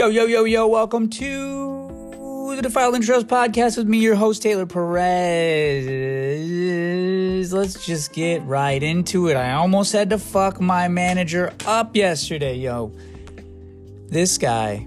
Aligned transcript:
Yo, 0.00 0.08
yo, 0.08 0.24
yo, 0.24 0.44
yo, 0.44 0.66
welcome 0.66 1.10
to 1.10 2.54
the 2.56 2.62
Defiled 2.62 2.94
Intros 2.94 3.22
podcast 3.22 3.76
with 3.76 3.86
me, 3.86 3.98
your 3.98 4.14
host, 4.14 4.40
Taylor 4.40 4.64
Perez. 4.64 5.92
Let's 7.52 7.84
just 7.84 8.14
get 8.14 8.42
right 8.46 8.82
into 8.82 9.28
it. 9.28 9.34
I 9.36 9.52
almost 9.52 9.92
had 9.92 10.08
to 10.08 10.16
fuck 10.16 10.58
my 10.58 10.88
manager 10.88 11.52
up 11.66 11.94
yesterday, 11.94 12.56
yo. 12.56 12.94
This 14.08 14.38
guy. 14.38 14.86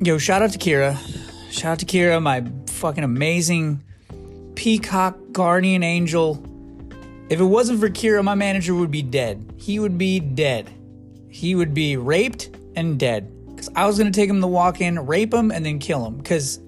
Yo, 0.00 0.16
shout 0.16 0.40
out 0.40 0.52
to 0.52 0.58
Kira. 0.58 0.96
Shout 1.50 1.72
out 1.72 1.80
to 1.80 1.84
Kira, 1.84 2.22
my 2.22 2.42
fucking 2.68 3.04
amazing 3.04 3.82
peacock 4.54 5.18
guardian 5.32 5.82
angel. 5.82 6.42
If 7.28 7.38
it 7.38 7.44
wasn't 7.44 7.80
for 7.80 7.90
Kira, 7.90 8.24
my 8.24 8.34
manager 8.34 8.74
would 8.74 8.90
be 8.90 9.02
dead. 9.02 9.52
He 9.58 9.78
would 9.78 9.98
be 9.98 10.20
dead. 10.20 10.70
He 11.28 11.54
would 11.54 11.74
be 11.74 11.98
raped 11.98 12.48
and 12.74 12.98
dead. 12.98 13.30
Because 13.56 13.70
I 13.74 13.86
was 13.86 13.98
going 13.98 14.12
to 14.12 14.14
take 14.14 14.28
him 14.28 14.42
to 14.42 14.46
walk 14.46 14.82
in, 14.82 14.98
rape 15.06 15.32
him, 15.32 15.50
and 15.50 15.64
then 15.64 15.78
kill 15.78 16.06
him. 16.06 16.18
Because 16.18 16.60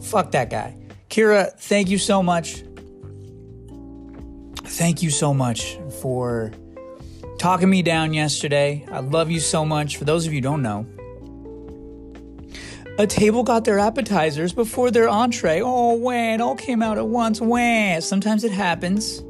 fuck 0.00 0.30
that 0.30 0.48
guy. 0.48 0.76
Kira, 1.08 1.52
thank 1.58 1.90
you 1.90 1.98
so 1.98 2.22
much. 2.22 2.62
Thank 4.62 5.02
you 5.02 5.10
so 5.10 5.34
much 5.34 5.76
for 6.00 6.52
talking 7.38 7.68
me 7.68 7.82
down 7.82 8.14
yesterday. 8.14 8.86
I 8.92 9.00
love 9.00 9.28
you 9.28 9.40
so 9.40 9.64
much. 9.64 9.96
For 9.96 10.04
those 10.04 10.26
of 10.28 10.32
you 10.32 10.40
don't 10.40 10.62
know, 10.62 10.86
a 12.98 13.06
table 13.06 13.42
got 13.42 13.64
their 13.64 13.80
appetizers 13.80 14.52
before 14.52 14.90
their 14.90 15.08
entree. 15.08 15.60
Oh, 15.60 15.94
wah, 15.94 16.12
it 16.12 16.40
all 16.40 16.54
came 16.54 16.82
out 16.82 16.98
at 16.98 17.08
once. 17.08 17.40
Wah. 17.40 17.98
Sometimes 17.98 18.44
it 18.44 18.52
happens. 18.52 19.22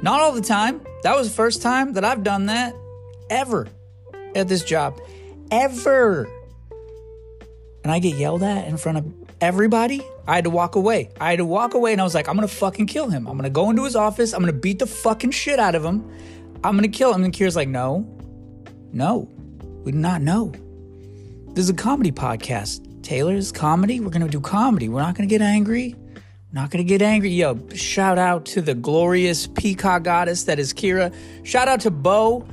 Not 0.00 0.20
all 0.20 0.32
the 0.32 0.40
time. 0.40 0.80
That 1.02 1.16
was 1.16 1.28
the 1.28 1.34
first 1.34 1.60
time 1.60 1.92
that 1.94 2.04
I've 2.04 2.22
done 2.22 2.46
that 2.46 2.74
ever 3.28 3.68
at 4.34 4.48
this 4.48 4.64
job. 4.64 5.00
Ever. 5.50 6.28
And 7.86 7.92
I 7.92 8.00
get 8.00 8.16
yelled 8.16 8.42
at 8.42 8.66
in 8.66 8.78
front 8.78 8.98
of 8.98 9.14
everybody. 9.40 10.04
I 10.26 10.34
had 10.34 10.42
to 10.42 10.50
walk 10.50 10.74
away. 10.74 11.08
I 11.20 11.30
had 11.30 11.36
to 11.36 11.44
walk 11.44 11.74
away 11.74 11.92
and 11.92 12.00
I 12.00 12.04
was 12.04 12.16
like, 12.16 12.28
I'm 12.28 12.34
gonna 12.34 12.48
fucking 12.48 12.86
kill 12.86 13.08
him. 13.08 13.28
I'm 13.28 13.36
gonna 13.36 13.48
go 13.48 13.70
into 13.70 13.84
his 13.84 13.94
office. 13.94 14.32
I'm 14.32 14.40
gonna 14.40 14.52
beat 14.52 14.80
the 14.80 14.88
fucking 14.88 15.30
shit 15.30 15.60
out 15.60 15.76
of 15.76 15.84
him. 15.84 16.04
I'm 16.64 16.74
gonna 16.74 16.88
kill 16.88 17.14
him. 17.14 17.22
And 17.22 17.32
Kira's 17.32 17.54
like, 17.54 17.68
no, 17.68 18.04
no, 18.90 19.30
we 19.84 19.92
do 19.92 19.98
not 19.98 20.20
know. 20.20 20.52
This 21.50 21.62
is 21.62 21.70
a 21.70 21.74
comedy 21.74 22.10
podcast. 22.10 23.04
Taylor's 23.04 23.52
comedy. 23.52 24.00
We're 24.00 24.10
gonna 24.10 24.26
do 24.26 24.40
comedy. 24.40 24.88
We're 24.88 25.02
not 25.02 25.14
gonna 25.14 25.28
get 25.28 25.40
angry. 25.40 25.94
Not 26.50 26.72
gonna 26.72 26.82
get 26.82 27.02
angry. 27.02 27.30
Yo, 27.30 27.56
shout 27.76 28.18
out 28.18 28.46
to 28.46 28.62
the 28.62 28.74
glorious 28.74 29.46
peacock 29.46 30.02
goddess 30.02 30.42
that 30.42 30.58
is 30.58 30.74
Kira. 30.74 31.14
Shout 31.44 31.68
out 31.68 31.82
to 31.82 31.92
Bo 31.92 32.48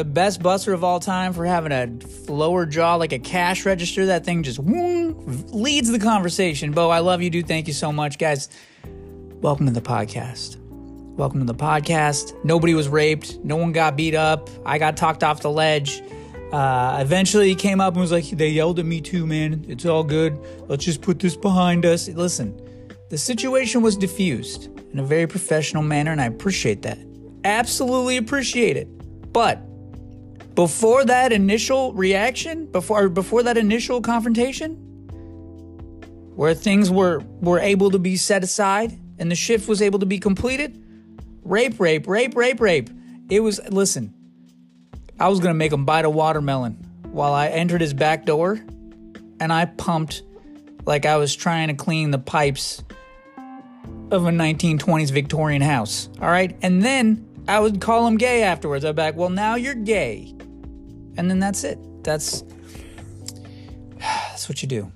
the 0.00 0.04
best 0.06 0.42
buster 0.42 0.72
of 0.72 0.82
all 0.82 0.98
time 0.98 1.34
for 1.34 1.44
having 1.44 1.72
a 1.72 1.86
lower 2.32 2.64
jaw 2.64 2.94
like 2.94 3.12
a 3.12 3.18
cash 3.18 3.66
register. 3.66 4.06
That 4.06 4.24
thing 4.24 4.42
just 4.42 4.56
whoom, 4.56 5.46
leads 5.48 5.90
the 5.90 5.98
conversation. 5.98 6.72
Bo, 6.72 6.88
I 6.88 7.00
love 7.00 7.20
you, 7.20 7.28
dude. 7.28 7.46
Thank 7.46 7.66
you 7.66 7.74
so 7.74 7.92
much, 7.92 8.16
guys. 8.16 8.48
Welcome 9.42 9.66
to 9.66 9.72
the 9.72 9.82
podcast. 9.82 10.56
Welcome 10.58 11.40
to 11.40 11.44
the 11.44 11.54
podcast. 11.54 12.34
Nobody 12.46 12.72
was 12.72 12.88
raped. 12.88 13.40
No 13.44 13.56
one 13.56 13.72
got 13.72 13.94
beat 13.94 14.14
up. 14.14 14.48
I 14.64 14.78
got 14.78 14.96
talked 14.96 15.22
off 15.22 15.42
the 15.42 15.50
ledge. 15.50 16.00
Uh, 16.50 16.96
eventually, 17.02 17.48
he 17.48 17.54
came 17.54 17.78
up 17.78 17.92
and 17.92 18.00
was 18.00 18.10
like, 18.10 18.24
"They 18.24 18.48
yelled 18.48 18.78
at 18.78 18.86
me 18.86 19.02
too, 19.02 19.26
man. 19.26 19.66
It's 19.68 19.84
all 19.84 20.02
good. 20.02 20.38
Let's 20.66 20.86
just 20.86 21.02
put 21.02 21.18
this 21.18 21.36
behind 21.36 21.84
us." 21.84 22.08
Listen, 22.08 22.58
the 23.10 23.18
situation 23.18 23.82
was 23.82 23.98
diffused 23.98 24.70
in 24.94 24.98
a 24.98 25.04
very 25.04 25.26
professional 25.26 25.82
manner, 25.82 26.10
and 26.10 26.22
I 26.22 26.24
appreciate 26.24 26.80
that. 26.82 26.98
Absolutely 27.44 28.16
appreciate 28.16 28.78
it. 28.78 28.88
But 29.34 29.62
before 30.54 31.04
that 31.04 31.32
initial 31.32 31.92
reaction, 31.92 32.66
before 32.66 33.08
before 33.08 33.42
that 33.42 33.56
initial 33.56 34.00
confrontation, 34.00 34.74
where 36.34 36.54
things 36.54 36.90
were 36.90 37.20
were 37.40 37.60
able 37.60 37.90
to 37.90 37.98
be 37.98 38.16
set 38.16 38.42
aside 38.42 38.98
and 39.18 39.30
the 39.30 39.34
shift 39.34 39.68
was 39.68 39.82
able 39.82 39.98
to 39.98 40.06
be 40.06 40.18
completed, 40.18 40.82
rape, 41.42 41.78
rape, 41.78 42.06
rape, 42.06 42.34
rape, 42.34 42.60
rape. 42.60 42.90
It 43.28 43.40
was 43.40 43.60
listen. 43.70 44.14
I 45.18 45.28
was 45.28 45.38
gonna 45.38 45.54
make 45.54 45.72
him 45.72 45.84
bite 45.84 46.04
a 46.04 46.10
watermelon 46.10 46.72
while 47.12 47.34
I 47.34 47.48
entered 47.48 47.80
his 47.80 47.92
back 47.92 48.24
door, 48.24 48.60
and 49.38 49.52
I 49.52 49.66
pumped 49.66 50.22
like 50.86 51.04
I 51.04 51.16
was 51.16 51.36
trying 51.36 51.68
to 51.68 51.74
clean 51.74 52.10
the 52.10 52.18
pipes 52.18 52.82
of 54.10 54.26
a 54.26 54.30
1920s 54.30 55.10
Victorian 55.10 55.62
house. 55.62 56.08
All 56.20 56.30
right, 56.30 56.56
and 56.62 56.82
then 56.82 57.28
I 57.50 57.60
would 57.60 57.80
call 57.80 58.06
him 58.06 58.16
gay 58.16 58.42
afterwards. 58.42 58.84
I'd 58.84 58.96
be 58.96 59.02
like, 59.02 59.16
"Well, 59.16 59.30
now 59.30 59.56
you're 59.56 59.74
gay." 59.74 60.34
and 61.20 61.30
then 61.30 61.38
that's 61.38 61.64
it. 61.64 61.78
That's 62.02 62.44
that's 63.98 64.48
what 64.48 64.62
you 64.62 64.68
do. 64.68 64.90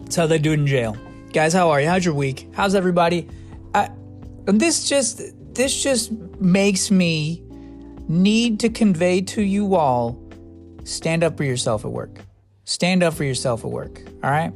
That's 0.00 0.16
how 0.16 0.26
they 0.26 0.38
do 0.38 0.52
it 0.52 0.60
in 0.60 0.66
jail. 0.66 0.96
Guys, 1.32 1.52
how 1.52 1.68
are 1.68 1.80
you? 1.80 1.88
How's 1.88 2.06
your 2.06 2.14
week? 2.14 2.48
How's 2.54 2.74
everybody? 2.74 3.28
I, 3.74 3.90
this 4.46 4.88
just 4.88 5.20
this 5.54 5.82
just 5.82 6.12
makes 6.40 6.90
me 6.90 7.42
need 8.08 8.60
to 8.60 8.70
convey 8.70 9.20
to 9.20 9.42
you 9.42 9.74
all 9.74 10.18
stand 10.84 11.22
up 11.22 11.36
for 11.36 11.44
yourself 11.44 11.84
at 11.84 11.90
work. 11.90 12.20
Stand 12.64 13.02
up 13.02 13.12
for 13.12 13.24
yourself 13.24 13.62
at 13.62 13.70
work, 13.70 14.00
all 14.22 14.30
right? 14.30 14.52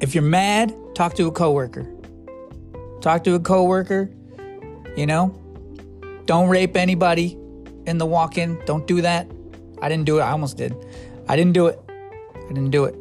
If 0.00 0.14
you're 0.14 0.22
mad, 0.22 0.72
talk 0.94 1.14
to 1.14 1.26
a 1.26 1.32
coworker. 1.32 1.92
Talk 3.00 3.24
to 3.24 3.34
a 3.34 3.40
coworker, 3.40 4.08
you 4.96 5.06
know? 5.06 5.34
Don't 6.24 6.48
rape 6.48 6.76
anybody 6.76 7.38
in 7.86 7.98
the 7.98 8.06
walk 8.06 8.38
in. 8.38 8.60
Don't 8.66 8.86
do 8.86 9.00
that. 9.02 9.30
I 9.80 9.88
didn't 9.88 10.06
do 10.06 10.18
it. 10.18 10.22
I 10.22 10.32
almost 10.32 10.56
did. 10.56 10.74
I 11.28 11.36
didn't 11.36 11.52
do 11.52 11.66
it. 11.66 11.78
I 11.88 12.48
didn't 12.48 12.70
do 12.70 12.84
it. 12.84 12.94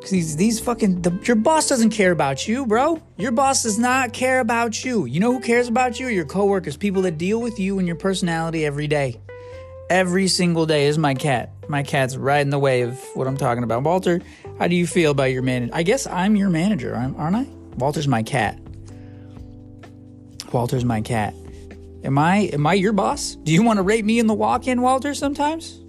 Cause 0.00 0.10
these 0.10 0.36
these 0.36 0.60
fucking 0.60 1.02
the, 1.02 1.10
your 1.24 1.36
boss 1.36 1.68
doesn't 1.68 1.90
care 1.90 2.12
about 2.12 2.46
you, 2.46 2.64
bro. 2.66 3.02
Your 3.16 3.32
boss 3.32 3.64
does 3.64 3.78
not 3.78 4.12
care 4.12 4.38
about 4.40 4.84
you. 4.84 5.06
You 5.06 5.18
know 5.18 5.32
who 5.32 5.40
cares 5.40 5.68
about 5.68 5.98
you? 5.98 6.06
Your 6.06 6.24
coworkers, 6.24 6.76
people 6.76 7.02
that 7.02 7.18
deal 7.18 7.40
with 7.40 7.58
you 7.58 7.78
and 7.78 7.86
your 7.86 7.96
personality 7.96 8.64
every 8.64 8.86
day. 8.86 9.20
Every 9.90 10.28
single 10.28 10.66
day 10.66 10.86
is 10.86 10.98
my 10.98 11.14
cat. 11.14 11.50
My 11.68 11.82
cat's 11.82 12.16
right 12.16 12.40
in 12.40 12.50
the 12.50 12.58
way 12.58 12.82
of 12.82 12.98
what 13.14 13.26
I'm 13.26 13.36
talking 13.36 13.64
about. 13.64 13.82
Walter, 13.82 14.20
how 14.58 14.68
do 14.68 14.76
you 14.76 14.86
feel 14.86 15.10
about 15.10 15.32
your 15.32 15.42
manager? 15.42 15.74
I 15.74 15.82
guess 15.82 16.06
I'm 16.06 16.36
your 16.36 16.50
manager, 16.50 16.94
aren't 16.94 17.36
I? 17.36 17.46
Walter's 17.76 18.06
my 18.06 18.22
cat. 18.22 18.58
Walter's 20.52 20.84
my 20.84 21.00
cat. 21.00 21.34
Am 22.04 22.18
I 22.18 22.50
am 22.52 22.66
I 22.66 22.74
your 22.74 22.92
boss? 22.92 23.36
Do 23.36 23.52
you 23.52 23.62
want 23.62 23.78
to 23.78 23.82
rate 23.82 24.04
me 24.04 24.18
in 24.18 24.26
the 24.26 24.34
walk-in, 24.34 24.80
Walter, 24.80 25.14
sometimes? 25.14 25.80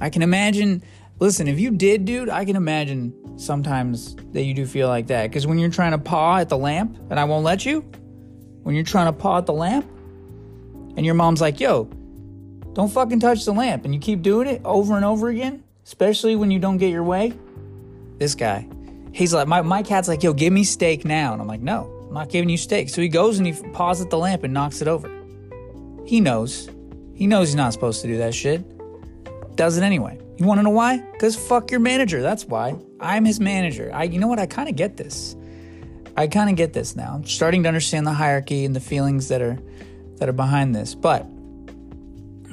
I 0.00 0.10
can 0.10 0.22
imagine 0.22 0.82
listen, 1.18 1.48
if 1.48 1.58
you 1.58 1.70
did, 1.70 2.04
dude, 2.04 2.28
I 2.28 2.44
can 2.44 2.56
imagine 2.56 3.38
sometimes 3.38 4.16
that 4.32 4.42
you 4.42 4.54
do 4.54 4.66
feel 4.66 4.88
like 4.88 5.08
that. 5.08 5.28
Because 5.28 5.46
when 5.46 5.58
you're 5.58 5.70
trying 5.70 5.92
to 5.92 5.98
paw 5.98 6.38
at 6.38 6.48
the 6.48 6.58
lamp 6.58 6.96
and 7.10 7.18
I 7.18 7.24
won't 7.24 7.44
let 7.44 7.64
you, 7.64 7.80
when 8.62 8.74
you're 8.74 8.84
trying 8.84 9.06
to 9.06 9.12
paw 9.12 9.38
at 9.38 9.46
the 9.46 9.52
lamp, 9.52 9.88
and 10.96 11.06
your 11.06 11.14
mom's 11.14 11.40
like, 11.40 11.60
yo, 11.60 11.84
don't 12.72 12.90
fucking 12.90 13.20
touch 13.20 13.44
the 13.44 13.52
lamp, 13.52 13.84
and 13.84 13.94
you 13.94 14.00
keep 14.00 14.22
doing 14.22 14.48
it 14.48 14.60
over 14.64 14.96
and 14.96 15.04
over 15.04 15.28
again, 15.28 15.62
especially 15.84 16.36
when 16.36 16.50
you 16.50 16.58
don't 16.58 16.76
get 16.76 16.90
your 16.90 17.04
way. 17.04 17.32
This 18.18 18.34
guy, 18.34 18.68
he's 19.12 19.32
like, 19.32 19.46
my, 19.46 19.62
my 19.62 19.82
cat's 19.82 20.08
like, 20.08 20.22
yo, 20.22 20.32
give 20.32 20.52
me 20.52 20.64
steak 20.64 21.04
now. 21.04 21.32
And 21.32 21.40
I'm 21.40 21.46
like, 21.46 21.60
no, 21.60 21.97
I'm 22.08 22.14
not 22.14 22.30
giving 22.30 22.48
you 22.48 22.56
steak. 22.56 22.88
So 22.88 23.02
he 23.02 23.08
goes 23.08 23.38
and 23.38 23.46
he 23.46 23.52
paws 23.72 24.00
at 24.00 24.10
the 24.10 24.18
lamp 24.18 24.42
and 24.42 24.52
knocks 24.52 24.80
it 24.80 24.88
over. 24.88 25.08
He 26.06 26.20
knows. 26.20 26.70
He 27.14 27.26
knows 27.26 27.48
he's 27.48 27.54
not 27.54 27.72
supposed 27.72 28.00
to 28.02 28.08
do 28.08 28.16
that 28.18 28.34
shit. 28.34 28.64
Does 29.56 29.76
it 29.76 29.82
anyway. 29.82 30.18
You 30.38 30.46
want 30.46 30.58
to 30.58 30.62
know 30.62 30.70
why? 30.70 30.98
Because 30.98 31.36
fuck 31.36 31.70
your 31.70 31.80
manager. 31.80 32.22
That's 32.22 32.44
why. 32.44 32.76
I'm 33.00 33.24
his 33.24 33.40
manager. 33.40 33.90
I, 33.92 34.04
you 34.04 34.18
know 34.18 34.28
what? 34.28 34.38
I 34.38 34.46
kind 34.46 34.68
of 34.68 34.76
get 34.76 34.96
this. 34.96 35.36
I 36.16 36.28
kind 36.28 36.48
of 36.48 36.56
get 36.56 36.72
this 36.72 36.96
now. 36.96 37.14
I'm 37.14 37.24
starting 37.24 37.62
to 37.64 37.68
understand 37.68 38.06
the 38.06 38.12
hierarchy 38.12 38.64
and 38.64 38.74
the 38.74 38.80
feelings 38.80 39.28
that 39.28 39.42
are 39.42 39.58
that 40.16 40.28
are 40.28 40.32
behind 40.32 40.74
this. 40.74 40.94
But 40.94 41.26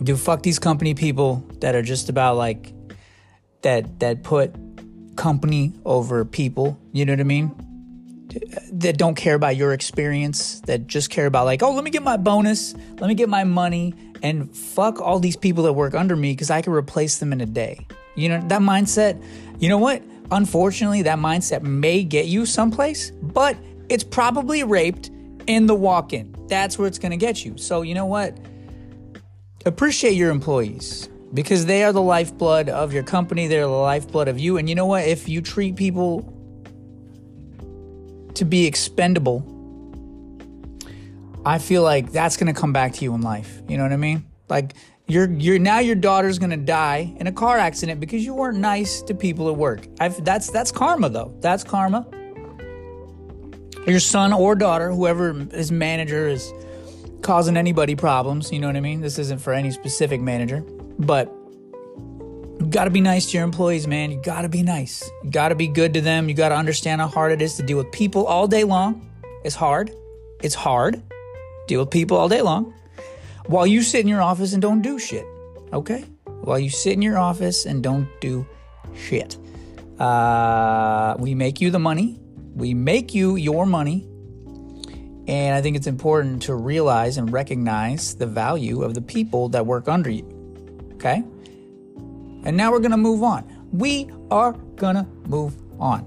do 0.04 0.16
fuck 0.16 0.44
these 0.44 0.60
company 0.60 0.94
people 0.94 1.44
that 1.62 1.76
are 1.76 1.82
just 1.82 2.10
about 2.10 2.38
like 2.38 2.74
that 3.62 4.00
that 4.02 4.24
put 4.24 4.54
company 5.16 5.74
over 5.86 6.26
people. 6.26 6.78
You 6.92 7.06
know 7.06 7.14
what 7.14 7.22
I 7.22 7.24
mean? 7.24 7.56
That 8.72 8.98
don't 8.98 9.16
care 9.16 9.36
about 9.36 9.56
your 9.56 9.74
experience, 9.74 10.62
that 10.62 10.88
just 10.88 11.10
care 11.10 11.26
about 11.26 11.46
like, 11.46 11.64
oh, 11.64 11.74
let 11.74 11.84
me 11.84 11.92
get 11.92 12.04
my 12.04 12.18
bonus, 12.18 12.74
let 13.00 13.08
me 13.08 13.16
get 13.16 13.30
my 13.30 13.44
money, 13.44 13.94
and 14.22 14.56
fuck 14.56 15.00
all 15.00 15.20
these 15.20 15.36
people 15.36 15.64
that 15.64 15.74
work 15.74 15.94
under 15.94 16.16
me 16.16 16.32
because 16.34 16.50
I 16.50 16.62
can 16.62 16.74
replace 16.74 17.18
them 17.18 17.32
in 17.32 17.42
a 17.42 17.46
day. 17.46 17.86
You 18.16 18.30
know, 18.30 18.42
that 18.48 18.62
mindset, 18.62 19.22
you 19.60 19.70
know 19.70 19.78
what? 19.78 20.02
Unfortunately, 20.32 21.02
that 21.04 21.20
mindset 21.20 21.62
may 21.62 22.04
get 22.04 22.26
you 22.26 22.46
someplace, 22.46 23.12
but 23.12 23.58
it's 23.90 24.04
probably 24.04 24.64
raped 24.64 25.12
in 25.48 25.68
the 25.68 25.76
walk 25.76 26.14
in. 26.14 26.36
That's 26.48 26.78
where 26.78 26.88
it's 26.88 26.98
to 26.98 27.18
get 27.18 27.46
you. 27.46 27.58
So, 27.58 27.82
you 27.82 27.94
know 27.94 28.06
what? 28.06 28.38
Appreciate 29.66 30.14
your 30.14 30.32
employees 30.32 31.10
because 31.34 31.66
they 31.66 31.84
are 31.84 31.92
the 31.92 32.02
lifeblood 32.02 32.70
of 32.70 32.94
your 32.94 33.04
company. 33.04 33.48
They're 33.48 33.62
the 33.62 33.68
lifeblood 33.68 34.28
of 34.28 34.40
you. 34.40 34.58
And 34.58 34.70
you 34.70 34.76
know 34.76 34.86
what? 34.86 35.08
If 35.08 35.28
you 35.28 35.42
treat 35.42 35.76
people 35.76 36.35
to 38.36 38.46
be 38.46 38.66
expendable, 38.66 39.44
I 41.46 41.58
feel 41.58 41.84
like 41.84 42.12
that's 42.12 42.38
going 42.38 42.54
to 42.54 42.60
come 42.60 42.74
back 42.74 42.94
to 42.94 43.04
you 43.04 43.14
in 43.14 43.22
life. 43.22 43.62
You 43.68 43.78
know 43.78 43.84
what 43.84 43.94
I 43.94 43.98
mean? 43.98 44.26
Like 44.50 44.74
You're 45.08 45.30
you're 45.32 45.60
now 45.60 45.80
your 45.80 45.96
daughter's 45.96 46.40
gonna 46.40 46.58
die 46.58 47.14
in 47.20 47.28
a 47.28 47.32
car 47.32 47.60
accident 47.60 48.00
because 48.00 48.26
you 48.26 48.34
weren't 48.34 48.58
nice 48.58 49.04
to 49.04 49.14
people 49.14 49.50
at 49.50 49.56
work. 49.56 49.88
I've, 50.00 50.24
that's 50.26 50.50
that's 50.50 50.72
karma 50.72 51.10
though. 51.10 51.32
That's 51.42 51.64
karma. 51.64 52.08
Your 53.86 54.00
son 54.00 54.34
or 54.34 54.56
daughter, 54.56 54.90
whoever 54.92 55.46
is 55.54 55.72
manager 55.72 56.28
is 56.28 56.52
causing 57.22 57.56
anybody 57.56 57.96
problems. 57.96 58.52
You 58.52 58.60
know 58.60 58.66
what 58.66 58.76
I 58.76 58.82
mean? 58.82 59.02
This 59.02 59.20
isn't 59.20 59.40
for 59.42 59.54
any 59.54 59.70
specific 59.70 60.22
manager, 60.22 60.62
but 60.98 61.32
got 62.76 62.84
to 62.84 62.90
be 62.90 63.00
nice 63.00 63.28
to 63.28 63.38
your 63.38 63.46
employees, 63.46 63.88
man. 63.88 64.12
You 64.12 64.22
got 64.22 64.42
to 64.42 64.50
be 64.50 64.62
nice. 64.62 65.10
You 65.24 65.32
got 65.32 65.48
to 65.48 65.56
be 65.56 65.70
good 65.70 65.94
to 65.94 66.02
them. 66.02 66.28
You 66.28 66.36
got 66.36 66.50
to 66.50 66.56
understand 66.56 67.00
how 67.00 67.08
hard 67.08 67.32
it 67.32 67.42
is 67.42 67.56
to 67.56 67.64
deal 67.64 67.78
with 67.78 67.90
people 67.94 68.26
all 68.28 68.50
day 68.50 68.66
long. 68.66 69.10
It's 69.46 69.56
hard. 69.56 69.92
It's 70.44 70.56
hard. 70.56 71.02
Deal 71.68 71.80
with 71.80 71.90
people 71.90 72.18
all 72.18 72.28
day 72.28 72.42
long 72.42 72.74
while 73.46 73.66
you 73.66 73.82
sit 73.82 74.02
in 74.02 74.10
your 74.10 74.22
office 74.22 74.52
and 74.52 74.62
don't 74.62 74.82
do 74.82 75.00
shit. 75.00 75.26
Okay? 75.72 76.04
While 76.26 76.60
you 76.60 76.70
sit 76.70 76.92
in 76.92 77.02
your 77.02 77.18
office 77.18 77.66
and 77.66 77.82
don't 77.82 78.10
do 78.20 78.46
shit. 78.94 79.38
Uh, 79.98 81.16
we 81.18 81.34
make 81.34 81.62
you 81.62 81.72
the 81.72 81.80
money. 81.80 82.20
We 82.56 82.74
make 82.74 83.14
you 83.14 83.38
your 83.38 83.66
money. 83.66 84.06
And 85.30 85.56
I 85.56 85.62
think 85.62 85.78
it's 85.78 85.88
important 85.88 86.42
to 86.44 86.56
realize 86.56 87.18
and 87.18 87.32
recognize 87.32 88.16
the 88.16 88.28
value 88.28 88.84
of 88.84 88.96
the 88.96 89.02
people 89.02 89.48
that 89.50 89.66
work 89.66 89.88
under 89.88 90.10
you. 90.10 90.28
Okay? 90.96 91.24
And 92.46 92.56
now 92.56 92.72
we're 92.72 92.80
going 92.80 92.92
to 92.92 92.98
move 92.98 93.24
on. 93.24 93.44
We 93.72 94.10
are 94.32 94.54
going 94.54 94.96
to 94.96 95.06
move 95.28 95.56
on. 95.80 96.06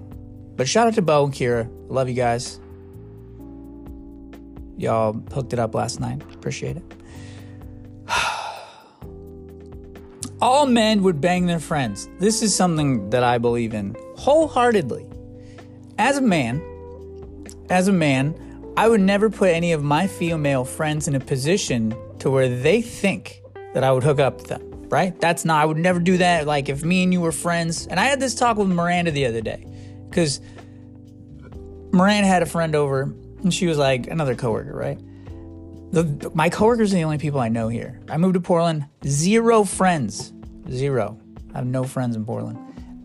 But 0.57 0.69
shout 0.69 0.87
out 0.87 0.95
to 0.95 1.03
Bo 1.03 1.25
and 1.25 1.35
Kira. 1.35 1.69
Love 1.89 2.09
you 2.09 2.15
guys. 2.15 2.61
Y'all 4.77 5.13
hooked 5.35 5.53
it 5.53 5.59
up 5.59 5.75
last 5.75 6.01
night. 6.01 6.23
Appreciate 6.35 6.77
it. 6.77 6.85
All 10.41 10.67
men 10.67 11.03
would 11.03 11.21
bang 11.21 11.47
their 11.47 11.59
friends. 11.59 12.09
This 12.21 12.43
is 12.43 12.55
something 12.55 13.11
that 13.11 13.25
I 13.25 13.39
believe 13.39 13.75
in 13.75 13.97
wholeheartedly. 14.17 15.07
As 15.99 16.17
a 16.17 16.23
man, 16.23 16.63
as 17.71 17.89
a 17.89 17.93
man, 17.93 18.35
I 18.77 18.89
would 18.89 19.01
never 19.01 19.29
put 19.31 19.51
any 19.51 19.73
of 19.73 19.83
my 19.83 20.07
female 20.07 20.65
friends 20.65 21.09
in 21.09 21.17
a 21.17 21.21
position 21.21 21.97
to 22.21 22.31
where 22.31 22.49
they 22.49 22.81
think 22.81 23.43
that 23.75 23.83
I 23.83 23.91
would 23.91 24.05
hook 24.05 24.21
up 24.21 24.37
with 24.37 24.47
them, 24.47 24.68
right? 24.89 25.19
That's 25.21 25.45
not, 25.45 25.63
I 25.63 25.67
would 25.67 25.77
never 25.77 26.01
do 26.01 26.19
that. 26.19 26.47
Like 26.47 26.69
if 26.69 26.85
me 26.85 27.03
and 27.03 27.13
you 27.13 27.21
were 27.21 27.33
friends, 27.33 27.87
and 27.87 27.99
I 28.01 28.05
had 28.05 28.21
this 28.21 28.35
talk 28.35 28.57
with 28.57 28.69
Miranda 28.69 29.11
the 29.11 29.27
other 29.27 29.41
day, 29.41 29.67
because 30.09 30.41
Miranda 31.93 32.27
had 32.27 32.43
a 32.43 32.47
friend 32.47 32.75
over, 32.75 33.03
and 33.43 33.53
she 33.53 33.67
was 33.67 33.79
like, 33.79 34.07
another 34.07 34.35
coworker, 34.35 34.75
right? 34.75 34.99
The, 35.91 36.31
my 36.35 36.51
coworkers 36.51 36.93
are 36.93 36.97
the 36.97 37.05
only 37.05 37.19
people 37.19 37.41
I 37.41 37.49
know 37.49 37.69
here. 37.69 38.01
I 38.11 38.19
moved 38.19 38.35
to 38.35 38.41
Portland, 38.41 38.87
zero 39.07 39.65
friends, 39.65 40.33
zero. 40.71 41.19
I 41.55 41.59
have 41.59 41.67
no 41.67 41.85
friends 41.85 42.15
in 42.15 42.25
Portland. 42.25 42.59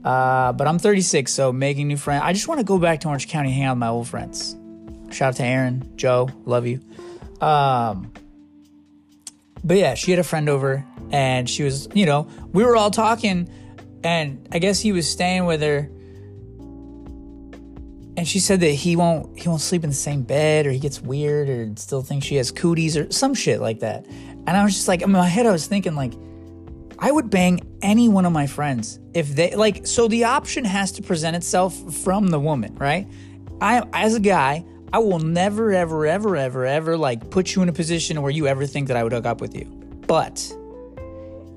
Uh, 0.04 0.52
but 0.52 0.68
I'm 0.68 0.80
36, 0.80 1.32
so 1.32 1.54
making 1.54 1.88
new 1.88 1.96
friends. 1.96 2.24
I 2.26 2.34
just 2.34 2.48
want 2.50 2.60
to 2.60 2.66
go 2.66 2.78
back 2.78 3.00
to 3.02 3.08
Orange 3.08 3.30
County, 3.30 3.52
hang 3.52 3.64
out 3.64 3.74
with 3.74 3.80
my 3.80 3.88
old 3.88 4.08
friends. 4.08 4.58
Shout 5.12 5.30
out 5.30 5.36
to 5.38 5.44
Aaron, 5.44 5.94
Joe, 5.96 6.30
love 6.46 6.68
you. 6.68 6.82
Um, 7.40 8.12
but 9.64 9.78
yeah, 9.78 9.94
she 9.94 10.12
had 10.12 10.20
a 10.20 10.24
friend 10.24 10.50
over, 10.50 10.86
and 11.12 11.50
she 11.50 11.64
was, 11.64 11.88
you 11.94 12.06
know, 12.06 12.28
we 12.52 12.64
were 12.64 12.76
all 12.76 12.92
talking, 12.92 13.50
and 14.04 14.48
I 14.52 14.60
guess 14.60 14.80
he 14.80 14.92
was 14.92 15.10
staying 15.10 15.46
with 15.46 15.62
her 15.62 15.90
and 18.16 18.28
she 18.28 18.40
said 18.40 18.60
that 18.62 18.68
he 18.68 18.96
won't 18.96 19.38
he 19.40 19.50
won't 19.50 19.62
sleep 19.62 19.84
in 19.84 19.90
the 19.90 19.96
same 19.96 20.22
bed 20.22 20.68
or 20.68 20.72
he 20.72 20.80
gets 20.80 21.02
weird 21.02 21.50
or 21.50 21.72
still 21.78 22.02
thinks 22.02 22.26
she 22.26 22.36
has 22.36 22.52
cooties 22.52 22.96
or 22.96 23.12
some 23.12 23.34
shit 23.34 23.60
like 23.60 23.80
that. 23.80 24.06
And 24.46 24.50
I 24.50 24.64
was 24.64 24.74
just 24.74 24.88
like 24.88 25.02
in 25.02 25.12
my 25.12 25.28
head 25.28 25.46
I 25.46 25.52
was 25.52 25.68
thinking 25.68 25.96
like 25.96 26.14
I 27.00 27.12
would 27.12 27.30
bang 27.30 27.62
any 27.82 28.08
one 28.08 28.26
of 28.26 28.32
my 28.32 28.48
friends 28.48 29.00
if 29.14 29.30
they 29.36 29.56
like 29.56 29.88
so 29.88 30.08
the 30.08 30.26
option 30.26 30.64
has 30.64 30.92
to 30.94 31.02
present 31.02 31.36
itself 31.36 31.76
from 32.04 32.28
the 32.28 32.40
woman, 32.40 32.76
right? 32.76 33.08
I 33.62 33.84
as 33.94 34.16
a 34.16 34.20
guy, 34.20 34.64
I 34.94 35.00
will 35.00 35.18
never 35.18 35.74
ever 35.74 36.06
ever 36.06 36.38
ever 36.38 36.68
ever 36.68 36.96
like 36.96 37.32
put 37.32 37.56
you 37.56 37.64
in 37.64 37.70
a 37.70 37.74
position 37.74 38.22
where 38.22 38.30
you 38.30 38.46
ever 38.46 38.68
think 38.68 38.90
that 38.90 38.96
I 38.96 39.04
would 39.04 39.12
hook 39.12 39.26
up 39.26 39.42
with 39.42 39.56
you. 39.56 39.66
But 40.06 40.56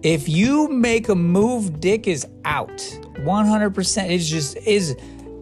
if 0.02 0.26
you 0.26 0.68
make 0.68 1.10
a 1.10 1.14
move, 1.14 1.78
dick 1.78 2.06
is 2.06 2.26
out. 2.46 2.68
100% 2.68 4.10
it's 4.10 4.26
just 4.26 4.56
is 4.56 4.96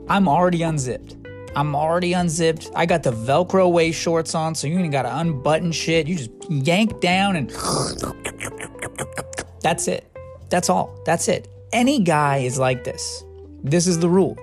I'm 0.09 0.27
already 0.27 0.63
unzipped. 0.63 1.15
I'm 1.55 1.77
already 1.77 2.15
unzipped. 2.15 2.69
I 2.75 2.85
got 2.85 3.05
the 3.05 3.13
Velcro 3.13 3.71
waist 3.71 4.01
shorts 4.01 4.35
on, 4.35 4.57
so 4.57 4.67
you 4.67 4.77
ain't 4.77 4.91
gotta 4.91 5.17
unbutton 5.17 5.71
shit. 5.71 6.09
You 6.09 6.17
just 6.17 6.33
yank 6.51 7.01
down 7.01 7.37
and 7.37 7.51
that's 9.61 9.87
it. 9.87 10.05
That's 10.51 10.69
all. 10.69 10.99
That's 11.07 11.29
it. 11.29 11.47
Any 11.73 12.01
guy 12.01 12.39
is 12.39 12.59
like 12.59 12.83
this. 12.83 13.23
This 13.63 13.87
is 13.87 14.01
the 14.01 14.09
rule. 14.09 14.37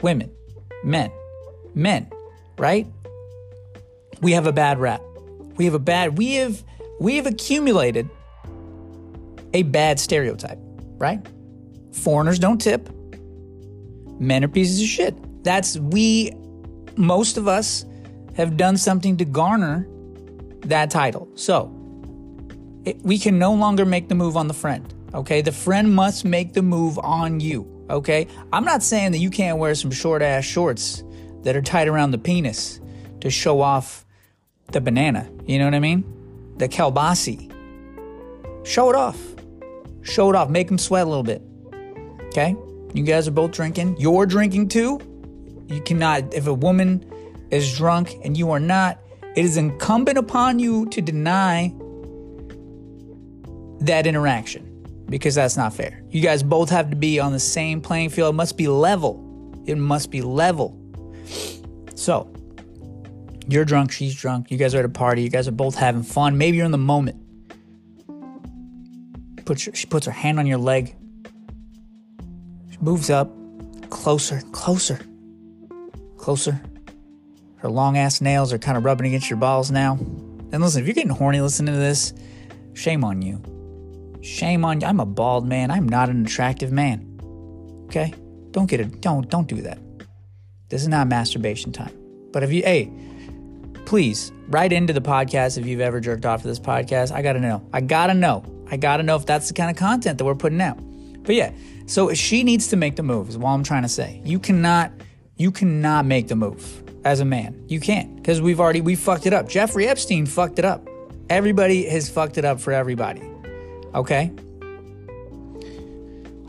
Women, 0.00 0.30
men, 0.82 1.12
men, 1.74 2.10
right? 2.60 2.86
We 4.20 4.32
have 4.32 4.46
a 4.46 4.52
bad 4.52 4.78
rap. 4.78 5.00
We 5.56 5.64
have 5.64 5.74
a 5.74 5.78
bad, 5.78 6.18
we 6.18 6.34
have, 6.34 6.62
we 7.00 7.16
have 7.16 7.26
accumulated 7.26 8.08
a 9.54 9.62
bad 9.64 9.98
stereotype, 9.98 10.58
right? 10.98 11.26
Foreigners 11.92 12.38
don't 12.38 12.60
tip 12.60 12.88
men 14.20 14.44
are 14.44 14.48
pieces 14.48 14.80
of 14.80 14.86
shit. 14.86 15.42
That's 15.42 15.78
we, 15.78 16.32
most 16.96 17.38
of 17.38 17.48
us 17.48 17.86
have 18.36 18.56
done 18.56 18.76
something 18.76 19.16
to 19.16 19.24
garner 19.24 19.88
that 20.60 20.90
title. 20.90 21.28
So 21.34 21.74
it, 22.84 23.02
we 23.02 23.18
can 23.18 23.38
no 23.38 23.54
longer 23.54 23.86
make 23.86 24.08
the 24.08 24.14
move 24.14 24.36
on 24.36 24.46
the 24.46 24.54
friend. 24.54 24.92
Okay. 25.14 25.40
The 25.40 25.52
friend 25.52 25.92
must 25.94 26.24
make 26.24 26.52
the 26.52 26.62
move 26.62 26.98
on 26.98 27.40
you. 27.40 27.66
Okay. 27.88 28.26
I'm 28.52 28.64
not 28.64 28.82
saying 28.82 29.12
that 29.12 29.18
you 29.18 29.30
can't 29.30 29.58
wear 29.58 29.74
some 29.74 29.90
short 29.90 30.20
ass 30.20 30.44
shorts 30.44 31.02
that 31.42 31.56
are 31.56 31.62
tied 31.62 31.88
around 31.88 32.10
the 32.10 32.18
penis 32.18 32.80
to 33.20 33.30
show 33.30 33.60
off 33.60 34.04
the 34.72 34.80
banana. 34.80 35.30
You 35.46 35.58
know 35.58 35.64
what 35.64 35.74
I 35.74 35.80
mean? 35.80 36.04
The 36.56 36.68
kelbasi. 36.68 37.48
Show 38.66 38.90
it 38.90 38.96
off. 38.96 39.18
Show 40.02 40.30
it 40.30 40.36
off. 40.36 40.50
Make 40.50 40.68
them 40.68 40.78
sweat 40.78 41.06
a 41.06 41.08
little 41.08 41.22
bit. 41.22 41.42
Okay. 42.28 42.56
You 42.94 43.04
guys 43.04 43.28
are 43.28 43.32
both 43.32 43.52
drinking. 43.52 43.96
You're 43.98 44.26
drinking 44.26 44.68
too. 44.68 45.00
You 45.68 45.80
cannot, 45.80 46.34
if 46.34 46.46
a 46.46 46.54
woman 46.54 47.04
is 47.50 47.76
drunk 47.76 48.16
and 48.24 48.36
you 48.36 48.50
are 48.50 48.60
not, 48.60 48.98
it 49.36 49.44
is 49.44 49.56
incumbent 49.56 50.18
upon 50.18 50.58
you 50.58 50.86
to 50.86 51.00
deny 51.00 51.72
that 53.80 54.06
interaction 54.06 54.66
because 55.08 55.34
that's 55.34 55.56
not 55.56 55.72
fair. 55.74 56.02
You 56.10 56.20
guys 56.20 56.42
both 56.42 56.70
have 56.70 56.90
to 56.90 56.96
be 56.96 57.20
on 57.20 57.32
the 57.32 57.40
same 57.40 57.80
playing 57.80 58.10
field. 58.10 58.34
It 58.34 58.36
must 58.36 58.56
be 58.56 58.68
level. 58.68 59.62
It 59.66 59.76
must 59.76 60.10
be 60.10 60.22
level. 60.22 60.79
So, 61.94 62.32
you're 63.48 63.64
drunk, 63.64 63.92
she's 63.92 64.14
drunk, 64.14 64.50
you 64.50 64.58
guys 64.58 64.74
are 64.74 64.78
at 64.78 64.84
a 64.84 64.88
party, 64.88 65.22
you 65.22 65.28
guys 65.28 65.48
are 65.48 65.52
both 65.52 65.74
having 65.74 66.02
fun. 66.02 66.38
Maybe 66.38 66.56
you're 66.56 66.66
in 66.66 66.72
the 66.72 66.78
moment. 66.78 67.16
Your, 69.48 69.74
she 69.74 69.86
puts 69.86 70.06
her 70.06 70.12
hand 70.12 70.38
on 70.38 70.46
your 70.46 70.58
leg 70.58 70.94
she 72.70 72.78
moves 72.80 73.10
up 73.10 73.30
closer, 73.90 74.40
closer, 74.52 75.00
closer. 76.16 76.60
Her 77.56 77.68
long 77.68 77.98
ass 77.98 78.20
nails 78.20 78.52
are 78.52 78.58
kind 78.58 78.78
of 78.78 78.84
rubbing 78.84 79.08
against 79.08 79.28
your 79.28 79.38
balls 79.38 79.70
now. 79.70 79.98
And 80.52 80.62
listen, 80.62 80.80
if 80.80 80.86
you're 80.86 80.94
getting 80.94 81.10
horny 81.10 81.40
listening 81.40 81.74
to 81.74 81.80
this, 81.80 82.14
shame 82.74 83.04
on 83.04 83.22
you. 83.22 83.42
Shame 84.22 84.64
on 84.64 84.80
you. 84.80 84.86
I'm 84.86 85.00
a 85.00 85.06
bald 85.06 85.46
man. 85.46 85.70
I'm 85.70 85.88
not 85.88 86.08
an 86.08 86.24
attractive 86.24 86.72
man. 86.72 87.18
Okay? 87.86 88.14
Don't 88.52 88.66
get 88.66 88.80
it. 88.80 89.00
Don't 89.00 89.28
don't 89.28 89.46
do 89.46 89.62
that. 89.62 89.78
This 90.70 90.82
is 90.82 90.88
not 90.88 91.08
masturbation 91.08 91.72
time. 91.72 91.92
But 92.32 92.42
if 92.42 92.52
you 92.52 92.62
hey, 92.62 92.90
please 93.84 94.32
write 94.48 94.72
into 94.72 94.92
the 94.92 95.00
podcast 95.00 95.58
if 95.58 95.66
you've 95.66 95.80
ever 95.80 96.00
jerked 96.00 96.24
off 96.24 96.42
to 96.42 96.48
this 96.48 96.60
podcast. 96.60 97.12
I 97.12 97.22
gotta 97.22 97.40
know. 97.40 97.66
I 97.72 97.80
gotta 97.80 98.14
know. 98.14 98.44
I 98.70 98.76
gotta 98.76 99.02
know 99.02 99.16
if 99.16 99.26
that's 99.26 99.48
the 99.48 99.54
kind 99.54 99.68
of 99.68 99.76
content 99.76 100.18
that 100.18 100.24
we're 100.24 100.36
putting 100.36 100.60
out. 100.60 100.78
But 101.24 101.34
yeah, 101.34 101.52
so 101.86 102.14
she 102.14 102.44
needs 102.44 102.68
to 102.68 102.76
make 102.76 102.94
the 102.96 103.02
move, 103.02 103.28
is 103.28 103.36
what 103.36 103.50
I'm 103.50 103.64
trying 103.64 103.82
to 103.82 103.88
say. 103.88 104.22
You 104.24 104.38
cannot, 104.38 104.92
you 105.36 105.50
cannot 105.50 106.06
make 106.06 106.28
the 106.28 106.36
move 106.36 106.84
as 107.04 107.18
a 107.18 107.24
man. 107.24 107.64
You 107.66 107.80
can't, 107.80 108.14
because 108.16 108.40
we've 108.40 108.60
already 108.60 108.80
we 108.80 108.94
fucked 108.94 109.26
it 109.26 109.32
up. 109.32 109.48
Jeffrey 109.48 109.88
Epstein 109.88 110.24
fucked 110.24 110.60
it 110.60 110.64
up. 110.64 110.88
Everybody 111.28 111.84
has 111.88 112.08
fucked 112.08 112.38
it 112.38 112.44
up 112.44 112.60
for 112.60 112.72
everybody. 112.72 113.22
Okay? 113.94 114.30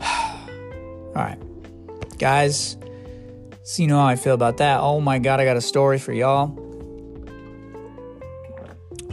All 0.00 1.14
right. 1.16 1.38
Guys, 2.18 2.76
so 3.64 3.82
you 3.82 3.88
know 3.88 3.98
how 3.98 4.06
I 4.06 4.16
feel 4.16 4.34
about 4.34 4.58
that. 4.58 4.80
Oh 4.80 5.00
my 5.00 5.18
god, 5.18 5.40
I 5.40 5.44
got 5.44 5.56
a 5.56 5.60
story 5.60 5.98
for 5.98 6.12
y'all. 6.12 6.58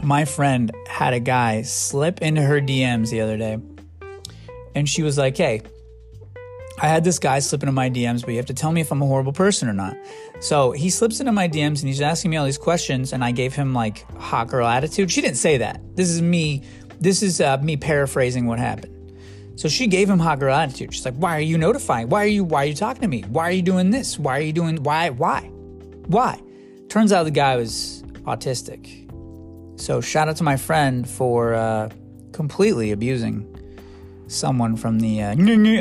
My 0.02 0.24
friend 0.24 0.72
had 0.86 1.12
a 1.12 1.20
guy 1.20 1.62
slip 1.62 2.22
into 2.22 2.42
her 2.42 2.60
DMs 2.60 3.10
the 3.10 3.20
other 3.20 3.36
day. 3.36 3.58
And 4.74 4.88
she 4.88 5.02
was 5.02 5.18
like, 5.18 5.36
hey, 5.36 5.62
I 6.78 6.86
had 6.86 7.04
this 7.04 7.18
guy 7.18 7.40
slip 7.40 7.62
into 7.62 7.72
my 7.72 7.90
DMs, 7.90 8.22
but 8.22 8.30
you 8.30 8.36
have 8.36 8.46
to 8.46 8.54
tell 8.54 8.72
me 8.72 8.80
if 8.80 8.90
I'm 8.90 9.02
a 9.02 9.06
horrible 9.06 9.32
person 9.32 9.68
or 9.68 9.74
not. 9.74 9.96
So 10.40 10.70
he 10.70 10.88
slips 10.88 11.20
into 11.20 11.32
my 11.32 11.48
DMs 11.48 11.80
and 11.80 11.88
he's 11.88 12.00
asking 12.00 12.30
me 12.30 12.38
all 12.38 12.46
these 12.46 12.56
questions, 12.56 13.12
and 13.12 13.22
I 13.22 13.32
gave 13.32 13.54
him 13.54 13.74
like 13.74 14.10
hot 14.16 14.48
girl 14.48 14.66
attitude. 14.66 15.10
She 15.10 15.20
didn't 15.20 15.36
say 15.36 15.58
that. 15.58 15.80
This 15.94 16.08
is 16.08 16.22
me 16.22 16.64
this 17.00 17.22
is 17.22 17.40
uh, 17.40 17.56
me 17.58 17.78
paraphrasing 17.78 18.46
what 18.46 18.58
happened. 18.58 18.94
So 19.60 19.68
she 19.68 19.88
gave 19.88 20.08
him 20.08 20.20
girl 20.38 20.54
attitude. 20.54 20.94
She's 20.94 21.04
like, 21.04 21.16
"Why 21.16 21.36
are 21.36 21.46
you 21.52 21.58
notifying? 21.58 22.08
Why 22.08 22.24
are 22.24 22.34
you? 22.38 22.44
Why 22.44 22.62
are 22.62 22.64
you 22.64 22.74
talking 22.74 23.02
to 23.02 23.08
me? 23.08 23.24
Why 23.28 23.46
are 23.50 23.52
you 23.52 23.60
doing 23.60 23.90
this? 23.90 24.18
Why 24.18 24.38
are 24.38 24.40
you 24.40 24.54
doing? 24.54 24.82
Why? 24.82 25.10
Why? 25.10 25.50
Why?" 26.06 26.40
Turns 26.88 27.12
out 27.12 27.24
the 27.24 27.30
guy 27.30 27.56
was 27.56 28.02
autistic. 28.22 29.06
So 29.78 30.00
shout 30.00 30.30
out 30.30 30.36
to 30.36 30.44
my 30.44 30.56
friend 30.56 31.06
for 31.06 31.52
uh, 31.52 31.90
completely 32.32 32.92
abusing 32.92 33.34
someone 34.28 34.76
from 34.76 34.98
the 34.98 35.22
uh, 35.22 35.34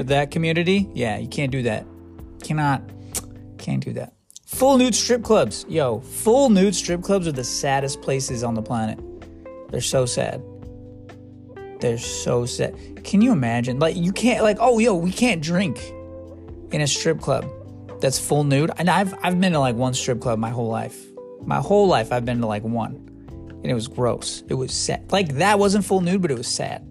that 0.04 0.30
community. 0.30 0.90
Yeah, 0.94 1.18
you 1.18 1.30
can't 1.30 1.50
do 1.50 1.64
that. 1.64 1.86
Cannot, 2.44 2.82
can't 3.60 3.82
do 3.82 3.94
that. 3.94 4.12
Full 4.46 4.78
nude 4.78 4.94
strip 4.94 5.24
clubs, 5.24 5.66
yo. 5.70 6.02
Full 6.02 6.50
nude 6.50 6.76
strip 6.76 7.02
clubs 7.02 7.30
are 7.30 7.32
the 7.32 7.46
saddest 7.46 8.02
places 8.02 8.44
on 8.44 8.56
the 8.56 8.62
planet. 8.62 9.00
They're 9.70 9.80
so 9.80 10.06
sad. 10.06 10.44
They're 11.80 11.98
so 11.98 12.46
sad. 12.46 13.04
Can 13.04 13.22
you 13.22 13.32
imagine? 13.32 13.80
Like 13.80 13.96
you 13.96 14.12
can't 14.12 14.44
like 14.44 14.58
oh 14.60 14.80
yo, 14.80 14.96
we 14.96 15.12
can't 15.12 15.42
drink 15.42 15.80
in 16.72 16.82
a 16.82 16.88
strip 16.88 17.22
club 17.22 17.46
that's 18.02 18.20
full 18.20 18.44
nude. 18.44 18.72
And 18.78 18.90
I've 18.90 19.14
I've 19.24 19.40
been 19.40 19.54
to 19.54 19.60
like 19.60 19.76
one 19.76 19.94
strip 19.94 20.20
club 20.20 20.40
my 20.40 20.50
whole 20.50 20.68
life. 20.68 20.98
My 21.46 21.60
whole 21.60 21.88
life 21.88 22.12
I've 22.12 22.26
been 22.26 22.42
to 22.42 22.48
like 22.48 22.64
one. 22.64 23.06
And 23.62 23.66
it 23.66 23.74
was 23.74 23.88
gross. 23.88 24.44
It 24.48 24.54
was 24.54 24.74
sad. 24.74 25.12
Like 25.12 25.36
that 25.36 25.60
wasn't 25.60 25.86
full 25.86 26.02
nude, 26.02 26.22
but 26.22 26.32
it 26.32 26.38
was 26.38 26.48
sad. 26.48 26.86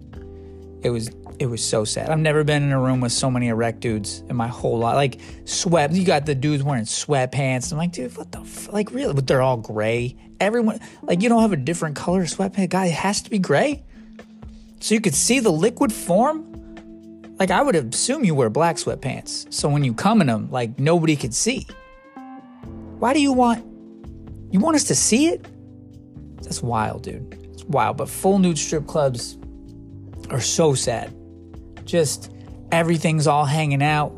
It 0.81 0.89
was 0.89 1.09
it 1.39 1.45
was 1.45 1.63
so 1.63 1.85
sad. 1.85 2.09
I've 2.09 2.19
never 2.19 2.43
been 2.43 2.63
in 2.63 2.71
a 2.71 2.79
room 2.79 2.99
with 2.99 3.13
so 3.13 3.31
many 3.31 3.47
erect 3.47 3.79
dudes 3.79 4.23
in 4.29 4.35
my 4.35 4.47
whole 4.47 4.79
life. 4.79 4.95
Like 4.95 5.19
sweat, 5.45 5.91
you 5.93 6.03
got 6.03 6.25
the 6.25 6.35
dudes 6.35 6.63
wearing 6.63 6.83
sweatpants. 6.83 7.71
I'm 7.71 7.77
like, 7.77 7.93
dude, 7.93 8.15
what 8.17 8.31
the 8.31 8.41
f-? 8.41 8.71
like 8.73 8.91
really? 8.91 9.13
But 9.13 9.27
they're 9.27 9.41
all 9.41 9.57
gray. 9.57 10.15
Everyone 10.39 10.79
like 11.01 11.21
you 11.21 11.29
don't 11.29 11.41
have 11.41 11.53
a 11.53 11.57
different 11.57 11.95
color 11.95 12.23
sweatpants. 12.23 12.69
Guy 12.69 12.87
has 12.87 13.21
to 13.21 13.29
be 13.29 13.39
gray 13.39 13.83
so 14.79 14.95
you 14.95 15.01
could 15.01 15.15
see 15.15 15.39
the 15.39 15.51
liquid 15.51 15.91
form? 15.91 16.45
Like, 17.39 17.51
I 17.51 17.61
would 17.61 17.75
assume 17.75 18.25
you 18.25 18.35
wear 18.35 18.49
black 18.49 18.75
sweatpants. 18.75 19.51
So 19.53 19.69
when 19.69 19.83
you 19.83 19.93
come 19.93 20.21
in 20.21 20.27
them, 20.27 20.49
like, 20.51 20.77
nobody 20.77 21.15
could 21.15 21.33
see. 21.33 21.65
Why 22.99 23.13
do 23.13 23.21
you 23.21 23.31
want. 23.31 23.65
You 24.51 24.59
want 24.59 24.75
us 24.75 24.83
to 24.85 24.95
see 24.95 25.27
it? 25.27 25.45
That's 26.41 26.61
wild, 26.61 27.03
dude. 27.03 27.33
It's 27.53 27.63
wild. 27.63 27.97
But 27.97 28.09
full 28.09 28.39
nude 28.39 28.57
strip 28.57 28.87
clubs 28.87 29.37
are 30.29 30.41
so 30.41 30.73
sad. 30.73 31.15
Just 31.85 32.31
everything's 32.71 33.27
all 33.27 33.45
hanging 33.45 33.83
out. 33.83 34.13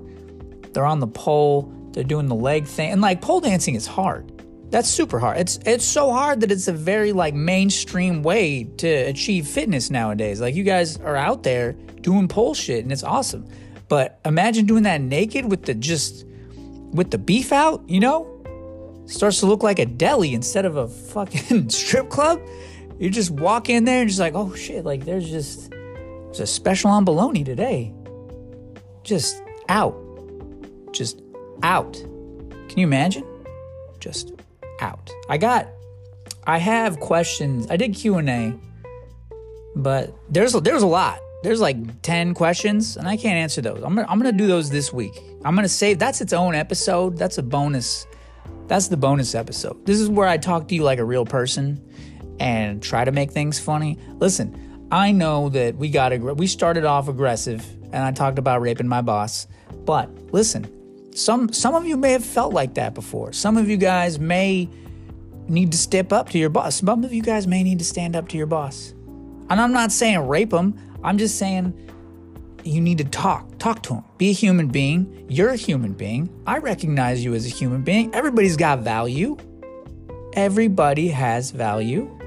They're 0.74 0.86
on 0.86 1.00
the 1.00 1.08
pole. 1.08 1.72
They're 1.92 2.04
doing 2.04 2.28
the 2.28 2.36
leg 2.36 2.66
thing. 2.66 2.92
And 2.92 3.02
like 3.02 3.22
pole 3.22 3.42
dancing 3.42 3.76
is 3.76 3.86
hard. 3.86 4.31
That's 4.72 4.88
super 4.90 5.20
hard. 5.20 5.38
It's 5.38 5.60
it's 5.66 5.84
so 5.84 6.12
hard 6.12 6.40
that 6.42 6.52
it's 6.52 6.70
a 6.70 6.74
very 6.74 7.12
like 7.12 7.34
mainstream 7.34 8.24
way 8.24 8.64
to 8.78 8.88
achieve 8.88 9.46
fitness 9.46 9.90
nowadays. 9.90 10.40
Like 10.40 10.56
you 10.56 10.64
guys 10.64 10.98
are 10.98 11.18
out 11.18 11.44
there 11.44 11.74
doing 12.00 12.30
pole 12.30 12.54
shit 12.54 12.84
and 12.84 12.92
it's 12.92 13.04
awesome. 13.04 13.46
But 13.90 14.22
imagine 14.24 14.66
doing 14.66 14.84
that 14.84 15.02
naked 15.02 15.44
with 15.44 15.64
the 15.64 15.74
just 15.74 16.26
with 16.94 17.12
the 17.12 17.18
beef 17.18 17.52
out, 17.52 17.84
you 17.90 18.00
know? 18.00 18.28
Starts 19.08 19.42
to 19.42 19.46
look 19.46 19.62
like 19.62 19.78
a 19.78 19.86
deli 19.86 20.34
instead 20.34 20.64
of 20.64 20.78
a 20.78 20.88
fucking 20.88 21.70
strip 21.70 22.10
club. 22.10 22.42
You 22.98 23.10
just 23.10 23.32
walk 23.32 23.70
in 23.70 23.84
there 23.84 24.00
and 24.00 24.10
just 24.10 24.22
like, 24.22 24.36
oh 24.36 24.56
shit, 24.56 24.86
like 24.86 25.04
there's 25.04 25.30
just 25.30 25.70
there's 25.70 26.40
a 26.40 26.48
special 26.48 26.92
on 26.92 27.04
bologna 27.04 27.44
today. 27.44 27.94
Just 29.04 29.44
out. 29.68 29.98
Just 30.94 31.22
out. 31.62 31.94
Can 31.94 32.78
you 32.78 32.88
imagine? 32.88 33.26
Just 34.00 34.32
out. 34.82 35.12
I 35.30 35.38
got 35.38 35.68
I 36.46 36.58
have 36.58 37.00
questions. 37.00 37.68
I 37.70 37.78
did 37.78 37.94
Q&A, 37.94 38.54
but 39.76 40.16
there's 40.30 40.54
there's 40.54 40.84
a 40.84 40.88
lot. 40.88 41.20
There's 41.44 41.62
like 41.62 42.02
10 42.02 42.34
questions 42.34 42.98
and 42.98 43.08
I 43.08 43.18
can't 43.18 43.36
answer 43.36 43.62
those. 43.62 43.84
I'm 43.84 43.96
gonna, 43.96 44.08
I'm 44.08 44.20
going 44.20 44.32
to 44.32 44.38
do 44.38 44.48
those 44.48 44.70
this 44.70 44.94
week. 44.94 45.20
I'm 45.44 45.56
going 45.56 45.64
to 45.64 45.70
save 45.70 45.98
that's 45.98 46.22
its 46.22 46.34
own 46.34 46.54
episode. 46.54 47.18
That's 47.18 47.40
a 47.40 47.44
bonus. 47.44 48.06
That's 48.68 48.90
the 48.90 48.98
bonus 48.98 49.34
episode. 49.34 49.86
This 49.86 50.00
is 50.00 50.08
where 50.08 50.28
I 50.28 50.38
talk 50.38 50.68
to 50.68 50.76
you 50.76 50.84
like 50.84 51.00
a 51.00 51.06
real 51.06 51.26
person 51.26 51.84
and 52.40 52.82
try 52.82 53.06
to 53.06 53.12
make 53.12 53.32
things 53.32 53.60
funny. 53.60 53.98
Listen, 54.18 54.88
I 54.92 55.12
know 55.12 55.50
that 55.50 55.76
we 55.76 55.90
got 55.90 56.18
we 56.20 56.48
started 56.48 56.86
off 56.86 57.08
aggressive 57.08 57.66
and 57.86 58.04
I 58.04 58.12
talked 58.12 58.40
about 58.40 58.62
raping 58.62 58.88
my 58.88 59.02
boss. 59.02 59.48
But 59.84 60.10
listen, 60.32 60.70
some 61.14 61.52
some 61.52 61.76
of 61.76 61.86
you 61.86 61.98
may 61.98 62.12
have 62.12 62.26
felt 62.26 62.54
like 62.54 62.76
that 62.76 62.94
before. 62.94 63.34
Some 63.34 63.58
of 63.58 63.70
you 63.70 63.78
guys 63.78 64.20
may 64.20 64.70
need 65.48 65.72
to 65.72 65.78
step 65.78 66.14
up 66.14 66.30
to 66.30 66.38
your 66.38 66.50
boss. 66.50 66.76
Some 66.76 67.04
of 67.04 67.14
you 67.14 67.22
guys 67.22 67.48
may 67.48 67.64
need 67.64 67.80
to 67.80 67.86
stand 67.86 68.16
up 68.16 68.28
to 68.30 68.38
your 68.38 68.48
boss. 68.48 68.94
And 69.50 69.60
I'm 69.60 69.74
not 69.74 69.92
saying 69.92 70.28
rape 70.28 70.52
them. 70.52 70.80
I'm 71.04 71.18
just 71.18 71.38
saying 71.38 71.74
you 72.64 72.80
need 72.80 73.00
to 73.00 73.04
talk. 73.04 73.58
Talk 73.58 73.84
to 73.84 73.96
him. 73.96 74.04
Be 74.18 74.30
a 74.30 74.34
human 74.34 74.68
being. 74.68 75.26
You're 75.28 75.50
a 75.50 75.56
human 75.56 75.94
being. 75.94 76.30
I 76.46 76.60
recognize 76.60 77.24
you 77.24 77.34
as 77.34 77.46
a 77.46 77.50
human 77.50 77.82
being. 77.82 78.14
Everybody's 78.14 78.56
got 78.56 78.80
value. 78.80 79.38
Everybody 80.34 81.10
has 81.10 81.52
value. 81.52 82.18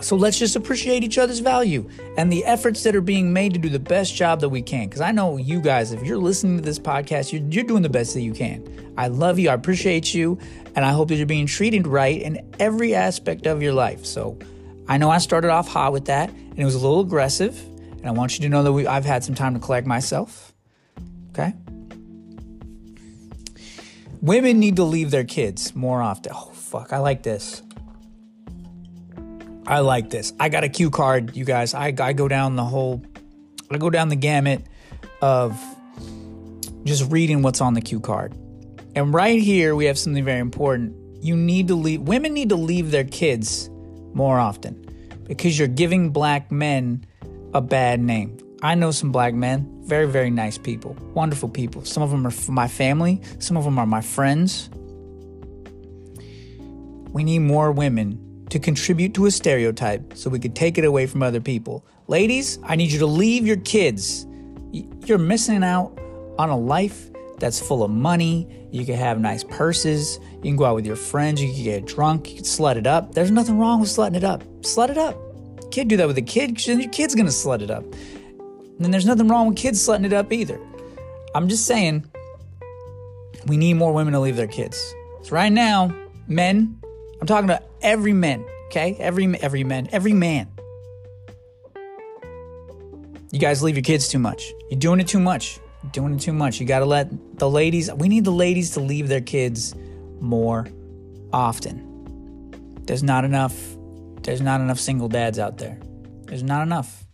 So 0.00 0.14
let's 0.14 0.38
just 0.38 0.54
appreciate 0.54 1.02
each 1.02 1.18
other's 1.18 1.40
value 1.40 1.88
and 2.16 2.32
the 2.32 2.44
efforts 2.44 2.84
that 2.84 2.94
are 2.94 3.00
being 3.00 3.32
made 3.32 3.52
to 3.54 3.58
do 3.58 3.68
the 3.68 3.80
best 3.80 4.14
job 4.14 4.40
that 4.40 4.48
we 4.48 4.62
can. 4.62 4.84
Because 4.84 5.00
I 5.00 5.10
know 5.10 5.36
you 5.36 5.60
guys, 5.60 5.90
if 5.92 6.04
you're 6.04 6.18
listening 6.18 6.56
to 6.58 6.62
this 6.62 6.78
podcast, 6.78 7.32
you're, 7.32 7.42
you're 7.50 7.64
doing 7.64 7.82
the 7.82 7.88
best 7.88 8.14
that 8.14 8.20
you 8.20 8.32
can. 8.32 8.94
I 8.96 9.08
love 9.08 9.38
you. 9.38 9.50
I 9.50 9.54
appreciate 9.54 10.14
you. 10.14 10.38
And 10.76 10.84
I 10.84 10.92
hope 10.92 11.08
that 11.08 11.16
you're 11.16 11.26
being 11.26 11.46
treated 11.46 11.86
right 11.86 12.20
in 12.20 12.48
every 12.60 12.94
aspect 12.94 13.46
of 13.46 13.60
your 13.60 13.72
life. 13.72 14.06
So 14.06 14.38
I 14.86 14.98
know 14.98 15.10
I 15.10 15.18
started 15.18 15.50
off 15.50 15.66
hot 15.66 15.92
with 15.92 16.04
that 16.04 16.30
and 16.30 16.58
it 16.58 16.64
was 16.64 16.76
a 16.76 16.78
little 16.78 17.00
aggressive. 17.00 17.60
And 17.98 18.06
I 18.06 18.12
want 18.12 18.38
you 18.38 18.42
to 18.42 18.48
know 18.48 18.62
that 18.62 18.72
we, 18.72 18.86
I've 18.86 19.04
had 19.04 19.24
some 19.24 19.34
time 19.34 19.54
to 19.54 19.60
collect 19.60 19.86
myself. 19.86 20.52
Okay? 21.30 21.54
Women 24.22 24.60
need 24.60 24.76
to 24.76 24.84
leave 24.84 25.10
their 25.10 25.24
kids 25.24 25.74
more 25.74 26.02
often. 26.02 26.32
Oh, 26.34 26.50
fuck. 26.52 26.92
I 26.92 26.98
like 26.98 27.22
this. 27.22 27.62
I 29.68 29.80
like 29.80 30.08
this. 30.08 30.32
I 30.40 30.48
got 30.48 30.64
a 30.64 30.68
cue 30.70 30.88
card, 30.88 31.36
you 31.36 31.44
guys. 31.44 31.74
I, 31.74 31.94
I 32.00 32.14
go 32.14 32.26
down 32.26 32.56
the 32.56 32.64
whole, 32.64 33.04
I 33.70 33.76
go 33.76 33.90
down 33.90 34.08
the 34.08 34.16
gamut 34.16 34.64
of 35.20 35.62
just 36.84 37.12
reading 37.12 37.42
what's 37.42 37.60
on 37.60 37.74
the 37.74 37.82
cue 37.82 38.00
card. 38.00 38.32
And 38.94 39.12
right 39.12 39.38
here, 39.38 39.76
we 39.76 39.84
have 39.84 39.98
something 39.98 40.24
very 40.24 40.40
important. 40.40 40.96
You 41.22 41.36
need 41.36 41.68
to 41.68 41.74
leave, 41.74 42.00
women 42.00 42.32
need 42.32 42.48
to 42.48 42.56
leave 42.56 42.90
their 42.90 43.04
kids 43.04 43.68
more 44.14 44.38
often 44.38 44.86
because 45.24 45.58
you're 45.58 45.68
giving 45.68 46.12
black 46.12 46.50
men 46.50 47.04
a 47.52 47.60
bad 47.60 48.00
name. 48.00 48.38
I 48.62 48.74
know 48.74 48.90
some 48.90 49.12
black 49.12 49.34
men, 49.34 49.82
very, 49.84 50.08
very 50.08 50.30
nice 50.30 50.56
people, 50.56 50.96
wonderful 51.12 51.50
people. 51.50 51.84
Some 51.84 52.02
of 52.02 52.10
them 52.10 52.26
are 52.26 52.32
my 52.48 52.68
family, 52.68 53.20
some 53.38 53.58
of 53.58 53.64
them 53.64 53.78
are 53.78 53.86
my 53.86 54.00
friends. 54.00 54.70
We 57.12 57.22
need 57.22 57.40
more 57.40 57.70
women 57.70 58.27
to 58.50 58.58
contribute 58.58 59.14
to 59.14 59.26
a 59.26 59.30
stereotype 59.30 60.16
so 60.16 60.30
we 60.30 60.38
could 60.38 60.54
take 60.54 60.78
it 60.78 60.84
away 60.84 61.06
from 61.06 61.22
other 61.22 61.40
people. 61.40 61.84
Ladies, 62.06 62.58
I 62.64 62.76
need 62.76 62.90
you 62.90 62.98
to 63.00 63.06
leave 63.06 63.46
your 63.46 63.58
kids. 63.58 64.26
You're 64.72 65.18
missing 65.18 65.62
out 65.62 65.98
on 66.38 66.48
a 66.48 66.56
life 66.56 67.10
that's 67.38 67.60
full 67.60 67.82
of 67.82 67.90
money. 67.90 68.68
You 68.70 68.84
can 68.84 68.96
have 68.96 69.20
nice 69.20 69.44
purses. 69.44 70.18
You 70.36 70.42
can 70.42 70.56
go 70.56 70.64
out 70.64 70.74
with 70.74 70.86
your 70.86 70.96
friends. 70.96 71.42
You 71.42 71.52
can 71.52 71.64
get 71.64 71.86
drunk. 71.86 72.30
You 72.30 72.36
can 72.36 72.44
slut 72.44 72.76
it 72.76 72.86
up. 72.86 73.14
There's 73.14 73.30
nothing 73.30 73.58
wrong 73.58 73.80
with 73.80 73.90
slutting 73.90 74.16
it 74.16 74.24
up. 74.24 74.42
Slut 74.62 74.90
it 74.90 74.98
up. 74.98 75.14
You 75.62 75.68
can't 75.70 75.88
do 75.88 75.96
that 75.98 76.06
with 76.06 76.18
a 76.18 76.22
kid 76.22 76.54
because 76.54 76.66
your 76.66 76.88
kid's 76.88 77.14
going 77.14 77.26
to 77.26 77.32
slut 77.32 77.60
it 77.60 77.70
up. 77.70 77.84
And 77.84 78.80
then 78.80 78.90
there's 78.90 79.06
nothing 79.06 79.28
wrong 79.28 79.48
with 79.48 79.56
kids 79.56 79.86
slutting 79.86 80.06
it 80.06 80.12
up 80.12 80.32
either. 80.32 80.60
I'm 81.34 81.48
just 81.48 81.66
saying, 81.66 82.04
we 83.46 83.56
need 83.56 83.74
more 83.74 83.92
women 83.92 84.12
to 84.14 84.20
leave 84.20 84.36
their 84.36 84.46
kids. 84.46 84.94
So 85.22 85.32
right 85.32 85.52
now, 85.52 85.94
men, 86.26 86.78
I'm 87.20 87.26
talking 87.26 87.48
to 87.48 87.62
every 87.82 88.12
man, 88.12 88.44
okay? 88.66 88.96
Every 88.98 89.26
every 89.40 89.64
man, 89.64 89.88
every 89.92 90.12
man. 90.12 90.48
You 93.30 93.38
guys 93.38 93.62
leave 93.62 93.76
your 93.76 93.82
kids 93.82 94.08
too 94.08 94.18
much. 94.18 94.52
You're 94.70 94.80
doing 94.80 95.00
it 95.00 95.08
too 95.08 95.20
much. 95.20 95.60
You're 95.82 95.92
doing 95.92 96.14
it 96.14 96.20
too 96.20 96.32
much. 96.32 96.60
You 96.60 96.66
got 96.66 96.78
to 96.78 96.86
let 96.86 97.38
the 97.38 97.48
ladies, 97.48 97.92
we 97.92 98.08
need 98.08 98.24
the 98.24 98.32
ladies 98.32 98.72
to 98.72 98.80
leave 98.80 99.08
their 99.08 99.20
kids 99.20 99.74
more 100.20 100.66
often. 101.32 101.84
There's 102.84 103.02
not 103.02 103.24
enough 103.24 103.54
there's 104.22 104.40
not 104.40 104.60
enough 104.60 104.78
single 104.78 105.08
dads 105.08 105.38
out 105.38 105.58
there. 105.58 105.78
There's 106.24 106.42
not 106.42 106.62
enough. 106.62 107.04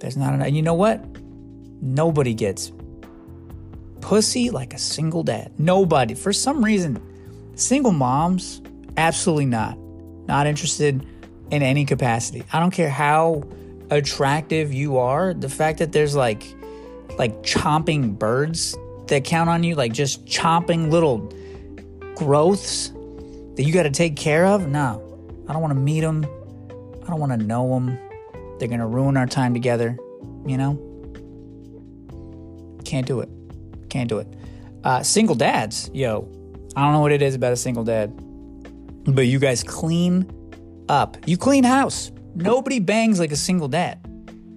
There's 0.00 0.16
not 0.16 0.34
enough. 0.34 0.48
And 0.48 0.56
you 0.56 0.62
know 0.62 0.74
what? 0.74 1.02
Nobody 1.80 2.34
gets 2.34 2.72
pussy 4.02 4.50
like 4.50 4.74
a 4.74 4.78
single 4.78 5.22
dad. 5.22 5.52
Nobody. 5.58 6.14
For 6.14 6.32
some 6.32 6.62
reason, 6.62 7.00
Single 7.60 7.92
moms, 7.92 8.62
absolutely 9.00 9.46
not. 9.46 9.76
Not 10.26 10.46
interested 10.46 11.04
in 11.50 11.62
any 11.62 11.84
capacity. 11.84 12.44
I 12.52 12.60
don't 12.60 12.70
care 12.70 12.90
how 12.90 13.42
attractive 13.90 14.72
you 14.72 14.98
are. 14.98 15.34
The 15.34 15.48
fact 15.48 15.78
that 15.78 15.92
there's 15.92 16.14
like 16.14 16.54
like 17.18 17.42
chomping 17.42 18.18
birds 18.18 18.76
that 19.08 19.24
count 19.24 19.50
on 19.50 19.64
you, 19.64 19.74
like 19.74 19.92
just 19.92 20.24
chomping 20.26 20.90
little 20.90 21.32
growths 22.14 22.90
that 23.56 23.64
you 23.64 23.72
got 23.72 23.82
to 23.82 23.90
take 23.90 24.16
care 24.16 24.46
of. 24.46 24.68
No, 24.68 25.02
I 25.48 25.52
don't 25.52 25.62
want 25.62 25.72
to 25.72 25.80
meet 25.80 26.00
them. 26.00 26.24
I 27.02 27.06
don't 27.10 27.18
want 27.18 27.32
to 27.32 27.38
know 27.38 27.68
them. 27.74 27.98
They're 28.58 28.68
going 28.68 28.80
to 28.80 28.86
ruin 28.86 29.16
our 29.16 29.26
time 29.26 29.54
together, 29.54 29.98
you 30.46 30.56
know? 30.56 30.78
Can't 32.84 33.06
do 33.06 33.20
it. 33.20 33.28
Can't 33.88 34.08
do 34.08 34.18
it. 34.18 34.28
Uh, 34.84 35.02
single 35.02 35.34
dads, 35.34 35.90
yo, 35.92 36.28
I 36.76 36.82
don't 36.82 36.92
know 36.92 37.00
what 37.00 37.12
it 37.12 37.22
is 37.22 37.34
about 37.34 37.52
a 37.52 37.56
single 37.56 37.84
dad, 37.84 38.12
but 39.04 39.26
you 39.26 39.38
guys 39.38 39.62
clean 39.62 40.30
up. 40.88 41.16
You 41.26 41.36
clean 41.36 41.64
house. 41.64 42.10
Nobody 42.34 42.80
bangs 42.80 43.18
like 43.18 43.32
a 43.32 43.36
single 43.36 43.68
dad. 43.68 43.98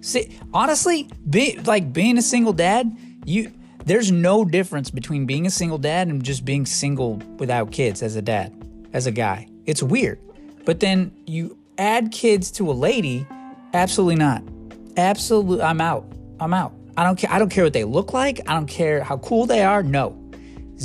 See, 0.02 0.38
honestly, 0.54 1.10
be, 1.30 1.58
like 1.66 1.94
being 1.94 2.18
a 2.18 2.22
single 2.22 2.54
dad, 2.54 2.92
you 3.26 3.52
there's 3.86 4.12
no 4.12 4.46
difference 4.46 4.90
between 4.90 5.26
being 5.26 5.46
a 5.46 5.50
single 5.50 5.78
dad 5.78 6.08
and 6.08 6.24
just 6.24 6.46
being 6.46 6.66
single 6.66 7.16
without 7.38 7.72
kids 7.72 8.02
as 8.02 8.16
a 8.16 8.22
dad, 8.22 8.54
as 8.94 9.08
a 9.08 9.12
guy. 9.12 9.48
It's 9.66 9.84
weird. 9.84 10.20
But 10.66 10.80
then 10.80 11.12
you 11.26 11.58
add 11.78 12.12
kids 12.12 12.50
to 12.52 12.72
a 12.72 12.74
lady, 12.74 13.28
absolutely 13.74 14.16
not. 14.16 14.44
Absolutely, 14.96 15.64
I'm 15.64 15.82
out. 15.82 16.06
I'm 16.40 16.54
out. 16.54 16.74
I 16.96 17.04
don't 17.04 17.18
care. 17.18 17.32
I 17.32 17.40
don't 17.40 17.50
care 17.50 17.64
what 17.64 17.74
they 17.74 17.84
look 17.84 18.14
like. 18.14 18.40
I 18.48 18.54
don't 18.54 18.68
care 18.68 19.04
how 19.04 19.18
cool 19.18 19.46
they 19.46 19.64
are. 19.64 19.84
No, 19.84 20.18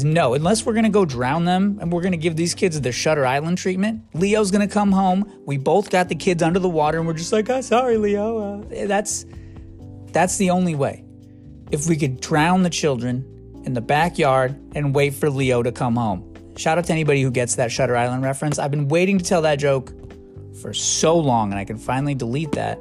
no. 0.04 0.34
Unless 0.34 0.66
we're 0.66 0.74
gonna 0.74 0.90
go 0.90 1.04
drown 1.04 1.44
them 1.44 1.78
and 1.80 1.92
we're 1.92 2.02
gonna 2.02 2.16
give 2.16 2.36
these 2.36 2.54
kids 2.54 2.80
the 2.80 2.92
Shutter 2.92 3.26
Island 3.26 3.58
treatment. 3.58 4.02
Leo's 4.14 4.50
gonna 4.50 4.68
come 4.68 4.92
home. 4.92 5.30
We 5.46 5.56
both 5.56 5.90
got 5.90 6.08
the 6.08 6.14
kids 6.14 6.42
under 6.42 6.58
the 6.58 6.68
water, 6.68 6.98
and 6.98 7.06
we're 7.06 7.14
just 7.14 7.32
like, 7.32 7.48
oh, 7.50 7.60
sorry, 7.60 7.96
Leo. 7.96 8.60
Uh, 8.60 8.86
that's 8.86 9.26
that's 10.12 10.36
the 10.36 10.50
only 10.50 10.74
way. 10.74 11.04
If 11.70 11.86
we 11.86 11.96
could 11.96 12.20
drown 12.20 12.62
the 12.62 12.70
children 12.70 13.24
in 13.64 13.74
the 13.74 13.80
backyard 13.80 14.58
and 14.74 14.94
wait 14.94 15.14
for 15.14 15.28
Leo 15.28 15.62
to 15.62 15.72
come 15.72 15.96
home. 15.96 16.24
Shout 16.56 16.78
out 16.78 16.84
to 16.86 16.92
anybody 16.92 17.22
who 17.22 17.30
gets 17.30 17.56
that 17.56 17.70
Shutter 17.70 17.96
Island 17.96 18.22
reference. 18.22 18.58
I've 18.58 18.70
been 18.70 18.88
waiting 18.88 19.18
to 19.18 19.24
tell 19.24 19.42
that 19.42 19.56
joke 19.56 19.92
for 20.60 20.72
so 20.72 21.16
long, 21.16 21.50
and 21.52 21.58
I 21.58 21.64
can 21.64 21.78
finally 21.78 22.14
delete 22.14 22.52
that 22.52 22.78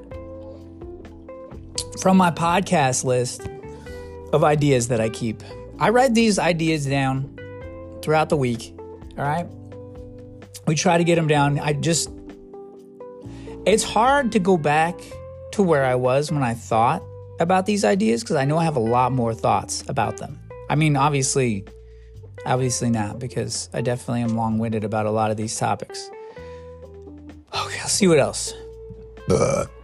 from 2.01 2.17
my 2.17 2.31
podcast 2.31 3.03
list 3.03 3.47
of 4.33 4.43
ideas 4.43 4.87
that 4.87 5.01
I 5.01 5.09
keep. 5.09 5.43
I 5.79 5.89
write 5.89 6.15
these 6.15 6.39
ideas 6.39 6.85
down 6.85 7.37
throughout 8.01 8.29
the 8.29 8.37
week. 8.37 8.73
All 9.17 9.23
right. 9.23 9.47
We 10.65 10.75
try 10.75 10.97
to 10.97 11.03
get 11.03 11.15
them 11.15 11.27
down. 11.27 11.59
I 11.59 11.73
just, 11.73 12.09
it's 13.65 13.83
hard 13.83 14.31
to 14.31 14.39
go 14.39 14.57
back 14.57 14.99
to 15.51 15.61
where 15.61 15.85
I 15.85 15.95
was 15.95 16.31
when 16.31 16.43
I 16.43 16.55
thought 16.55 17.03
about 17.39 17.67
these 17.67 17.85
ideas 17.85 18.23
because 18.23 18.35
I 18.35 18.45
know 18.45 18.57
I 18.57 18.63
have 18.63 18.75
a 18.75 18.81
lot 18.81 19.11
more 19.11 19.33
thoughts 19.33 19.83
about 19.87 20.17
them. 20.17 20.39
I 20.69 20.75
mean, 20.75 20.95
obviously, 20.97 21.63
obviously 22.45 22.89
not 22.89 23.19
because 23.19 23.69
I 23.71 23.81
definitely 23.81 24.21
am 24.21 24.35
long 24.35 24.57
winded 24.57 24.83
about 24.83 25.05
a 25.05 25.11
lot 25.11 25.29
of 25.31 25.37
these 25.37 25.55
topics. 25.55 26.09
Okay, 27.53 27.77
let's 27.77 27.91
see 27.91 28.07
what 28.07 28.19
else. 28.19 28.53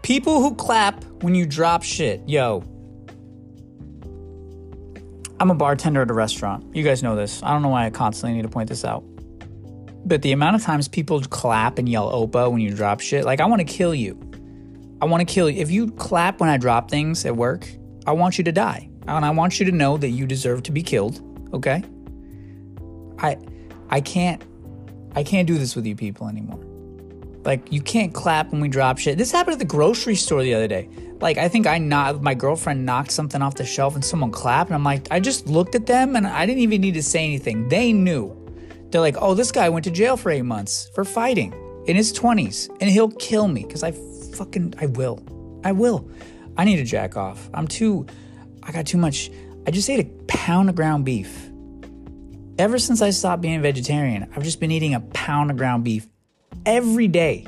People 0.02 0.42
who 0.42 0.56
clap 0.56 1.04
when 1.22 1.36
you 1.36 1.46
drop 1.46 1.84
shit. 1.84 2.22
Yo, 2.28 2.64
I'm 5.44 5.52
a 5.52 5.56
bartender 5.56 6.02
at 6.02 6.10
a 6.10 6.14
restaurant. 6.14 6.74
You 6.74 6.84
guys 6.84 7.04
know 7.04 7.18
this. 7.18 7.44
I 7.44 7.52
don't 7.52 7.62
know 7.62 7.68
why 7.68 7.86
I 7.86 7.90
constantly 7.90 8.34
need 8.34 8.44
to 8.44 8.48
point 8.48 8.70
this 8.70 8.86
out. 8.86 9.04
But 10.06 10.22
the 10.22 10.32
amount 10.32 10.56
of 10.56 10.64
times 10.64 10.88
people 10.88 11.20
clap 11.20 11.78
and 11.78 11.90
yell 11.90 12.10
Opa 12.10 12.50
when 12.50 12.62
you 12.62 12.74
drop 12.74 13.02
shit, 13.02 13.26
like 13.26 13.42
I 13.42 13.46
want 13.46 13.60
to 13.60 13.66
kill 13.66 13.94
you. 13.94 14.18
I 15.02 15.06
want 15.06 15.20
to 15.20 15.26
kill 15.26 15.50
you. 15.50 15.62
If 15.62 15.70
you 15.70 15.92
clap 15.92 16.40
when 16.40 16.50
I 16.50 16.56
drop 16.56 16.90
things 16.90 17.26
at 17.26 17.36
work, 17.36 17.68
I 18.08 18.14
want 18.14 18.38
you 18.38 18.46
to 18.46 18.54
die. 18.54 18.90
And 19.06 19.26
I 19.26 19.32
want 19.32 19.60
you 19.60 19.66
to 19.66 19.74
know 19.74 19.98
that 19.98 20.12
you 20.12 20.26
deserve 20.26 20.64
to 20.64 20.72
be 20.72 20.82
killed, 20.82 21.20
okay? 21.54 21.84
I 23.20 23.38
I 23.90 24.00
can't 24.00 24.42
I 25.14 25.24
can't 25.24 25.46
do 25.46 25.58
this 25.58 25.76
with 25.76 25.86
you 25.86 25.98
people 25.98 26.30
anymore. 26.30 26.64
Like 27.46 27.72
you 27.72 27.82
can't 27.82 28.14
clap 28.14 28.52
when 28.52 28.62
we 28.62 28.70
drop 28.70 28.98
shit. 28.98 29.18
This 29.18 29.32
happened 29.32 29.54
at 29.54 29.60
the 29.60 29.66
grocery 29.66 30.16
store 30.16 30.44
the 30.44 30.54
other 30.54 30.68
day. 30.68 30.90
Like 31.20 31.38
I 31.38 31.50
think 31.50 31.68
I 31.68 31.78
not 31.78 32.22
my 32.22 32.34
girlfriend 32.34 32.86
knocked 32.86 33.12
something 33.12 33.42
off 33.42 33.56
the 33.56 33.66
shelf 33.66 33.96
and 33.96 34.04
someone 34.04 34.32
clapped 34.32 34.70
and 34.70 34.76
I'm 34.76 34.84
like 34.84 35.08
I 35.12 35.20
just 35.20 35.48
looked 35.48 35.76
at 35.76 35.86
them 35.86 36.16
and 36.16 36.26
I 36.26 36.46
didn't 36.46 36.62
even 36.62 36.82
need 36.82 36.94
to 36.94 37.04
say 37.04 37.24
anything. 37.24 37.68
They 37.68 37.92
knew. 37.92 38.40
They're 38.90 39.02
like, 39.02 39.18
"Oh, 39.20 39.34
this 39.34 39.52
guy 39.52 39.70
went 39.70 39.86
to 39.86 39.92
jail 39.92 40.16
for 40.16 40.30
8 40.30 40.44
months 40.44 40.90
for 40.94 41.04
fighting 41.04 41.54
in 41.88 41.96
his 41.96 42.14
20s 42.14 42.70
and 42.80 42.90
he'll 42.90 43.12
kill 43.12 43.48
me 43.48 43.64
cuz 43.64 43.84
I 43.84 43.92
fucking 43.92 44.76
I 44.80 44.86
will. 44.86 45.20
I 45.64 45.72
will. 45.72 46.10
I 46.58 46.64
need 46.66 46.78
to 46.78 46.86
jack 46.86 47.18
off. 47.18 47.50
I'm 47.54 47.68
too 47.68 48.06
I 48.62 48.72
got 48.72 48.86
too 48.86 48.98
much. 48.98 49.30
I 49.68 49.72
just 49.72 49.90
ate 49.90 50.00
a 50.00 50.10
pound 50.28 50.70
of 50.70 50.76
ground 50.76 51.04
beef. 51.04 51.50
Ever 52.58 52.78
since 52.78 53.02
I 53.02 53.10
stopped 53.10 53.42
being 53.42 53.62
vegetarian, 53.62 54.30
I've 54.36 54.44
just 54.44 54.60
been 54.60 54.72
eating 54.72 54.94
a 54.94 55.00
pound 55.00 55.50
of 55.52 55.58
ground 55.58 55.84
beef 55.84 56.08
every 56.66 57.08
day. 57.08 57.46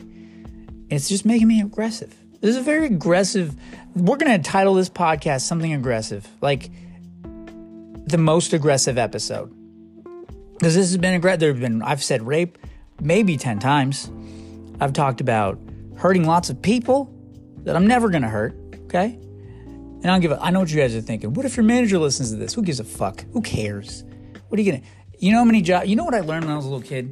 It's 0.90 1.10
just 1.10 1.26
making 1.26 1.48
me 1.48 1.62
aggressive. 1.62 2.16
This 2.42 2.52
is 2.52 2.58
a 2.58 2.62
very 2.62 2.86
aggressive. 2.86 3.56
We're 3.96 4.18
going 4.18 4.42
to 4.42 4.50
title 4.50 4.76
this 4.76 4.90
podcast 4.90 5.42
something 5.42 5.74
aggressive, 5.74 6.28
like 6.42 6.70
the 8.06 8.18
most 8.18 8.54
aggressive 8.54 8.98
episode. 8.98 9.52
Because 10.54 10.76
this 10.76 10.90
has 10.90 10.98
been 10.98 11.16
aggressive. 11.16 11.40
There 11.40 11.52
have 11.52 11.60
been, 11.60 11.82
I've 11.82 12.04
said 12.04 12.26
rape 12.26 12.58
maybe 13.02 13.36
10 13.38 13.60
times. 13.60 14.12
I've 14.80 14.94
talked 14.94 15.22
about 15.22 15.60
hurting 15.98 16.26
lots 16.26 16.50
of 16.50 16.62
people 16.62 17.12
that 17.64 17.76
I'm 17.76 17.88
never 17.88 18.10
going 18.10 18.22
to 18.22 18.30
hurt, 18.30 18.56
okay? 18.86 19.18
And 20.06 20.06
I 20.06 20.08
don't 20.10 20.22
give 20.22 20.32
a, 20.32 20.40
I 20.42 20.52
know 20.52 20.60
what 20.60 20.70
you 20.70 20.80
guys 20.80 20.96
are 20.96 21.02
thinking. 21.02 21.34
What 21.34 21.46
if 21.46 21.58
your 21.58 21.64
manager 21.64 21.98
listens 21.98 22.32
to 22.32 22.38
this? 22.38 22.54
Who 22.54 22.62
gives 22.62 22.80
a 22.80 22.84
fuck? 22.84 23.26
Who 23.34 23.42
cares? 23.42 24.04
What 24.50 24.60
are 24.60 24.62
you 24.62 24.72
going 24.72 24.84
to, 24.84 24.88
you 25.18 25.32
know 25.32 25.40
how 25.40 25.46
many 25.46 25.62
jobs, 25.62 25.88
you 25.88 25.96
know 25.96 26.04
what 26.04 26.14
I 26.14 26.20
learned 26.20 26.46
when 26.46 26.54
I 26.54 26.58
was 26.58 26.66
a 26.66 26.70
little 26.70 26.88
kid? 26.88 27.12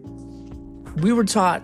We 1.01 1.11
were 1.11 1.23
taught 1.23 1.63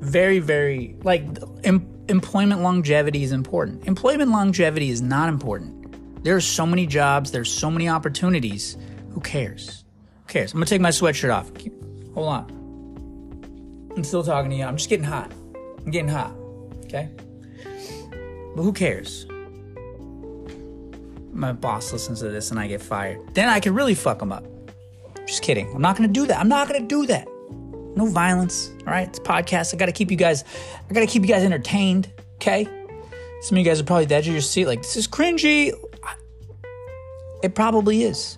very, 0.00 0.38
very 0.38 0.96
like 1.02 1.24
em- 1.64 1.86
employment 2.08 2.62
longevity 2.62 3.22
is 3.22 3.32
important. 3.32 3.86
Employment 3.86 4.30
longevity 4.30 4.90
is 4.90 5.02
not 5.02 5.28
important. 5.28 6.24
There 6.24 6.36
are 6.36 6.40
so 6.40 6.66
many 6.66 6.86
jobs, 6.86 7.30
there's 7.30 7.50
so 7.50 7.70
many 7.70 7.88
opportunities. 7.88 8.76
Who 9.10 9.20
cares? 9.20 9.84
Who 10.20 10.32
cares? 10.32 10.52
I'm 10.52 10.58
gonna 10.58 10.66
take 10.66 10.80
my 10.80 10.90
sweatshirt 10.90 11.34
off. 11.34 11.50
Hold 12.14 12.28
on. 12.28 13.92
I'm 13.96 14.04
still 14.04 14.22
talking 14.22 14.50
to 14.50 14.56
you. 14.56 14.64
I'm 14.64 14.76
just 14.76 14.88
getting 14.88 15.04
hot. 15.04 15.32
I'm 15.84 15.90
getting 15.90 16.08
hot. 16.08 16.32
Okay? 16.84 17.10
But 18.54 18.62
who 18.62 18.72
cares? 18.72 19.26
My 21.32 21.52
boss 21.52 21.92
listens 21.92 22.20
to 22.20 22.28
this 22.30 22.50
and 22.50 22.58
I 22.58 22.66
get 22.66 22.82
fired. 22.82 23.20
Then 23.34 23.48
I 23.48 23.60
can 23.60 23.74
really 23.74 23.94
fuck 23.94 24.20
him 24.20 24.32
up. 24.32 24.44
Just 25.26 25.42
kidding. 25.42 25.72
I'm 25.74 25.82
not 25.82 25.96
gonna 25.96 26.08
do 26.08 26.26
that. 26.26 26.38
I'm 26.38 26.48
not 26.48 26.68
gonna 26.68 26.86
do 26.86 27.06
that 27.06 27.28
no 27.96 28.06
violence. 28.06 28.70
All 28.80 28.92
right, 28.92 29.08
it's 29.08 29.18
podcast. 29.18 29.74
I 29.74 29.76
got 29.76 29.86
to 29.86 29.92
keep 29.92 30.10
you 30.10 30.16
guys. 30.16 30.44
I 30.88 30.92
got 30.92 31.00
to 31.00 31.06
keep 31.06 31.22
you 31.22 31.28
guys 31.28 31.42
entertained. 31.42 32.12
Okay. 32.36 32.68
Some 33.40 33.56
of 33.56 33.58
you 33.58 33.64
guys 33.64 33.80
are 33.80 33.84
probably 33.84 34.06
the 34.06 34.16
edge 34.16 34.26
of 34.26 34.32
your 34.32 34.42
seat, 34.42 34.66
like 34.66 34.82
this 34.82 34.96
is 34.96 35.06
cringy. 35.06 35.72
It 37.42 37.54
probably 37.54 38.02
is, 38.02 38.36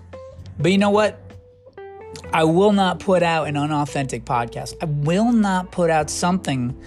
but 0.59 0.73
you 0.73 0.79
know 0.79 0.91
what? 0.91 1.19
I 2.33 2.45
will 2.45 2.73
not 2.73 3.01
put 3.01 3.23
out 3.23 3.49
an 3.49 3.57
unauthentic 3.57 4.25
podcast. 4.25 4.75
I 4.83 4.85
will 4.85 5.33
not 5.33 5.73
put 5.73 5.89
out 5.89 6.11
something 6.11 6.79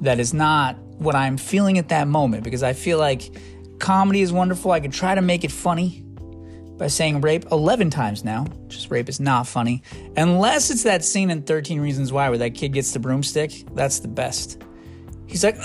that 0.00 0.18
is 0.18 0.32
not 0.32 0.76
what 0.98 1.14
I'm 1.14 1.36
feeling 1.36 1.78
at 1.78 1.90
that 1.90 2.08
moment 2.08 2.42
because 2.42 2.62
I 2.62 2.72
feel 2.72 2.98
like 2.98 3.30
comedy 3.78 4.22
is 4.22 4.32
wonderful. 4.32 4.70
I 4.70 4.80
can 4.80 4.90
try 4.90 5.14
to 5.14 5.22
make 5.22 5.44
it 5.44 5.52
funny 5.52 6.04
by 6.78 6.86
saying 6.86 7.20
rape 7.20 7.44
11 7.50 7.90
times 7.90 8.24
now. 8.24 8.46
Just 8.68 8.90
rape 8.90 9.08
is 9.08 9.20
not 9.20 9.46
funny. 9.46 9.82
Unless 10.16 10.70
it's 10.70 10.84
that 10.84 11.04
scene 11.04 11.30
in 11.30 11.42
13 11.42 11.80
Reasons 11.80 12.12
Why 12.12 12.28
where 12.28 12.38
that 12.38 12.54
kid 12.54 12.72
gets 12.72 12.92
the 12.92 13.00
broomstick. 13.00 13.64
That's 13.74 13.98
the 13.98 14.08
best. 14.08 14.62
He's 15.26 15.44
like, 15.44 15.58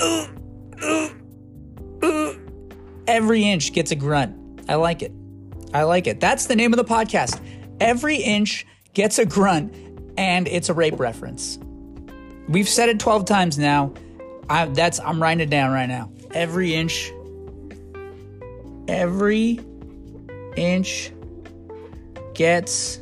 every 3.08 3.44
inch 3.44 3.72
gets 3.74 3.92
a 3.92 3.96
grunt. 3.96 4.62
I 4.68 4.76
like 4.76 5.02
it. 5.02 5.12
I 5.74 5.84
like 5.84 6.08
it. 6.08 6.20
That's 6.20 6.48
the 6.48 6.56
name 6.56 6.74
of 6.74 6.78
the 6.78 6.84
podcast. 6.84 7.40
Every 7.80 8.18
inch 8.18 8.66
gets 8.94 9.20
a 9.20 9.26
grunt, 9.26 9.74
and 10.18 10.48
it's 10.48 10.70
a 10.70 10.74
rape 10.74 11.00
reference. 11.00 11.60
We've 12.48 12.68
said 12.68 12.90
it 12.90 13.00
12 13.00 13.26
times 13.26 13.58
now. 13.58 13.94
I, 14.50 14.66
that's 14.66 15.00
I'm 15.00 15.22
writing 15.22 15.42
it 15.42 15.50
down 15.50 15.72
right 15.72 15.88
now. 15.88 16.12
Every 16.32 16.76
inch, 16.76 17.12
every 18.88 19.60
inch 20.56 21.12
gets 22.34 23.02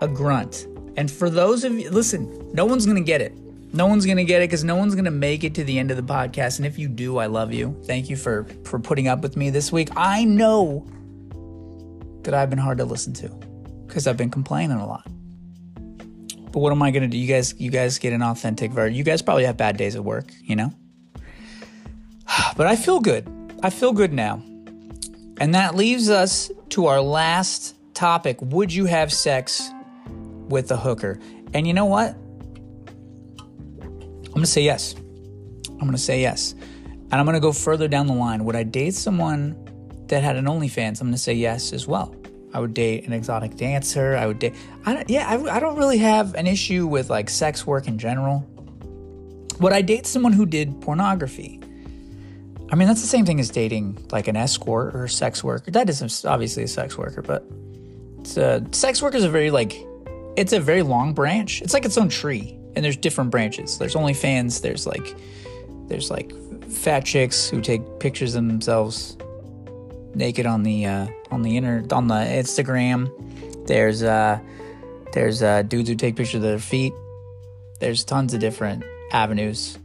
a 0.00 0.08
grunt. 0.08 0.66
And 0.96 1.10
for 1.10 1.30
those 1.30 1.64
of 1.64 1.78
you, 1.78 1.90
listen, 1.90 2.50
no 2.52 2.66
one's 2.66 2.84
going 2.84 2.98
to 2.98 3.02
get 3.02 3.20
it. 3.20 3.34
No 3.74 3.86
one's 3.86 4.04
going 4.04 4.18
to 4.18 4.24
get 4.24 4.42
it 4.42 4.50
because 4.50 4.64
no 4.64 4.76
one's 4.76 4.94
going 4.94 5.06
to 5.06 5.10
make 5.10 5.44
it 5.44 5.54
to 5.54 5.64
the 5.64 5.78
end 5.78 5.90
of 5.90 5.96
the 5.96 6.02
podcast. 6.02 6.58
And 6.58 6.66
if 6.66 6.78
you 6.78 6.88
do, 6.88 7.16
I 7.16 7.26
love 7.26 7.54
you. 7.54 7.80
Thank 7.86 8.10
you 8.10 8.16
for, 8.16 8.46
for 8.64 8.78
putting 8.78 9.08
up 9.08 9.22
with 9.22 9.34
me 9.36 9.48
this 9.48 9.72
week. 9.72 9.88
I 9.96 10.24
know 10.24 10.86
that 12.24 12.34
I've 12.34 12.50
been 12.50 12.58
hard 12.58 12.78
to 12.78 12.84
listen 12.84 13.14
to 13.14 13.28
because 13.86 14.06
I've 14.06 14.18
been 14.18 14.30
complaining 14.30 14.76
a 14.76 14.86
lot. 14.86 15.06
But 16.52 16.60
what 16.60 16.70
am 16.70 16.82
I 16.82 16.90
going 16.90 17.02
to 17.02 17.08
do? 17.08 17.16
You 17.16 17.26
guys, 17.26 17.54
you 17.58 17.70
guys 17.70 17.98
get 17.98 18.12
an 18.12 18.22
authentic 18.22 18.72
version. 18.72 18.94
You 18.94 19.04
guys 19.04 19.22
probably 19.22 19.44
have 19.44 19.56
bad 19.56 19.78
days 19.78 19.96
at 19.96 20.04
work, 20.04 20.30
you 20.42 20.56
know? 20.56 20.72
But 22.56 22.66
I 22.66 22.76
feel 22.76 23.00
good. 23.00 23.26
I 23.62 23.70
feel 23.70 23.92
good 23.92 24.12
now. 24.12 24.42
And 25.42 25.56
that 25.56 25.74
leaves 25.74 26.08
us 26.08 26.52
to 26.68 26.86
our 26.86 27.00
last 27.00 27.74
topic 27.94 28.40
Would 28.40 28.72
you 28.72 28.84
have 28.84 29.12
sex 29.12 29.68
with 30.06 30.70
a 30.70 30.76
hooker? 30.76 31.18
And 31.52 31.66
you 31.66 31.74
know 31.74 31.86
what? 31.86 32.10
I'm 33.80 34.34
going 34.34 34.42
to 34.42 34.46
say 34.46 34.62
yes. 34.62 34.94
I'm 35.68 35.78
going 35.80 35.90
to 35.94 35.98
say 35.98 36.20
yes. 36.20 36.54
And 36.54 37.14
I'm 37.14 37.24
going 37.24 37.34
to 37.34 37.40
go 37.40 37.50
further 37.50 37.88
down 37.88 38.06
the 38.06 38.14
line. 38.14 38.44
Would 38.44 38.54
I 38.54 38.62
date 38.62 38.94
someone 38.94 39.56
that 40.06 40.22
had 40.22 40.36
an 40.36 40.44
OnlyFans? 40.44 41.00
I'm 41.00 41.08
going 41.08 41.14
to 41.14 41.18
say 41.18 41.34
yes 41.34 41.72
as 41.72 41.88
well. 41.88 42.14
I 42.54 42.60
would 42.60 42.72
date 42.72 43.04
an 43.08 43.12
exotic 43.12 43.56
dancer. 43.56 44.14
I 44.14 44.28
would 44.28 44.38
date. 44.38 44.54
I 44.86 44.94
don't, 44.94 45.10
yeah, 45.10 45.28
I, 45.28 45.56
I 45.56 45.58
don't 45.58 45.76
really 45.76 45.98
have 45.98 46.36
an 46.36 46.46
issue 46.46 46.86
with 46.86 47.10
like 47.10 47.28
sex 47.28 47.66
work 47.66 47.88
in 47.88 47.98
general. 47.98 48.48
Would 49.58 49.72
I 49.72 49.82
date 49.82 50.06
someone 50.06 50.34
who 50.34 50.46
did 50.46 50.80
pornography? 50.80 51.58
I 52.72 52.74
mean, 52.74 52.88
that's 52.88 53.02
the 53.02 53.06
same 53.06 53.26
thing 53.26 53.38
as 53.38 53.50
dating 53.50 54.06
like 54.10 54.28
an 54.28 54.36
escort 54.36 54.96
or 54.96 55.06
sex 55.06 55.44
worker. 55.44 55.70
That 55.70 55.90
is 55.90 56.24
obviously 56.24 56.62
a 56.62 56.68
sex 56.68 56.96
worker, 56.96 57.20
but 57.20 57.44
it's 58.20 58.38
a, 58.38 58.66
sex 58.72 59.02
worker 59.02 59.18
is 59.18 59.24
a 59.24 59.28
very 59.28 59.50
like, 59.50 59.76
it's 60.36 60.54
a 60.54 60.60
very 60.60 60.82
long 60.82 61.12
branch. 61.12 61.60
It's 61.60 61.74
like 61.74 61.84
its 61.84 61.98
own 61.98 62.08
tree, 62.08 62.58
and 62.74 62.82
there's 62.82 62.96
different 62.96 63.30
branches. 63.30 63.76
There's 63.76 63.94
OnlyFans. 63.94 64.62
There's 64.62 64.86
like, 64.86 65.14
there's 65.88 66.10
like 66.10 66.32
fat 66.70 67.04
chicks 67.04 67.46
who 67.46 67.60
take 67.60 67.82
pictures 68.00 68.34
of 68.34 68.46
themselves 68.46 69.18
naked 70.14 70.46
on 70.46 70.62
the 70.62 70.86
uh, 70.86 71.08
on 71.30 71.42
the 71.42 71.58
inner 71.58 71.84
on 71.92 72.08
the 72.08 72.14
Instagram. 72.14 73.10
There's 73.66 74.02
uh, 74.02 74.40
there's 75.12 75.42
uh, 75.42 75.60
dudes 75.60 75.90
who 75.90 75.94
take 75.94 76.16
pictures 76.16 76.36
of 76.36 76.42
their 76.42 76.58
feet. 76.58 76.94
There's 77.80 78.02
tons 78.02 78.32
of 78.32 78.40
different 78.40 78.82
avenues 79.10 79.78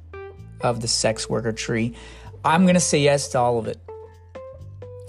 of 0.62 0.80
the 0.80 0.88
sex 0.88 1.30
worker 1.30 1.52
tree. 1.52 1.93
I'm 2.47 2.65
gonna 2.65 2.79
say 2.79 2.99
yes 2.99 3.27
to 3.29 3.39
all 3.39 3.60
of 3.60 3.67
it. 3.67 3.77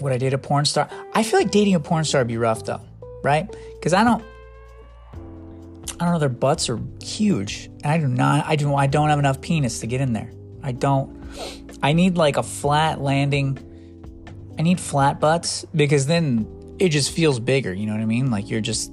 Would 0.01 0.11
I 0.11 0.17
date 0.17 0.33
a 0.33 0.37
porn 0.37 0.65
star? 0.65 0.89
I 1.13 1.23
feel 1.23 1.39
like 1.39 1.51
dating 1.51 1.73
a 1.73 1.79
porn 1.79 2.03
star 2.03 2.19
would 2.19 2.27
be 2.27 2.35
rough 2.35 2.65
though, 2.65 2.81
right? 3.23 3.49
Because 3.75 3.93
I 3.93 4.03
don't, 4.03 4.21
I 5.13 6.03
don't 6.03 6.11
know. 6.11 6.19
Their 6.19 6.27
butts 6.27 6.69
are 6.69 6.79
huge, 7.01 7.69
and 7.81 7.85
I 7.85 7.97
do 7.97 8.09
not. 8.09 8.45
I 8.45 8.57
do. 8.57 8.75
I 8.75 8.87
don't 8.87 9.07
have 9.07 9.19
enough 9.19 9.39
penis 9.39 9.79
to 9.79 9.87
get 9.87 10.01
in 10.01 10.11
there. 10.11 10.31
I 10.61 10.73
don't. 10.73 11.17
I 11.81 11.93
need 11.93 12.17
like 12.17 12.35
a 12.35 12.43
flat 12.43 12.99
landing. 12.99 13.57
I 14.59 14.61
need 14.61 14.81
flat 14.81 15.21
butts 15.21 15.65
because 15.73 16.07
then 16.07 16.45
it 16.77 16.89
just 16.89 17.11
feels 17.11 17.39
bigger. 17.39 17.73
You 17.73 17.85
know 17.85 17.93
what 17.93 18.01
I 18.01 18.05
mean? 18.05 18.31
Like 18.31 18.49
you're 18.49 18.59
just 18.59 18.91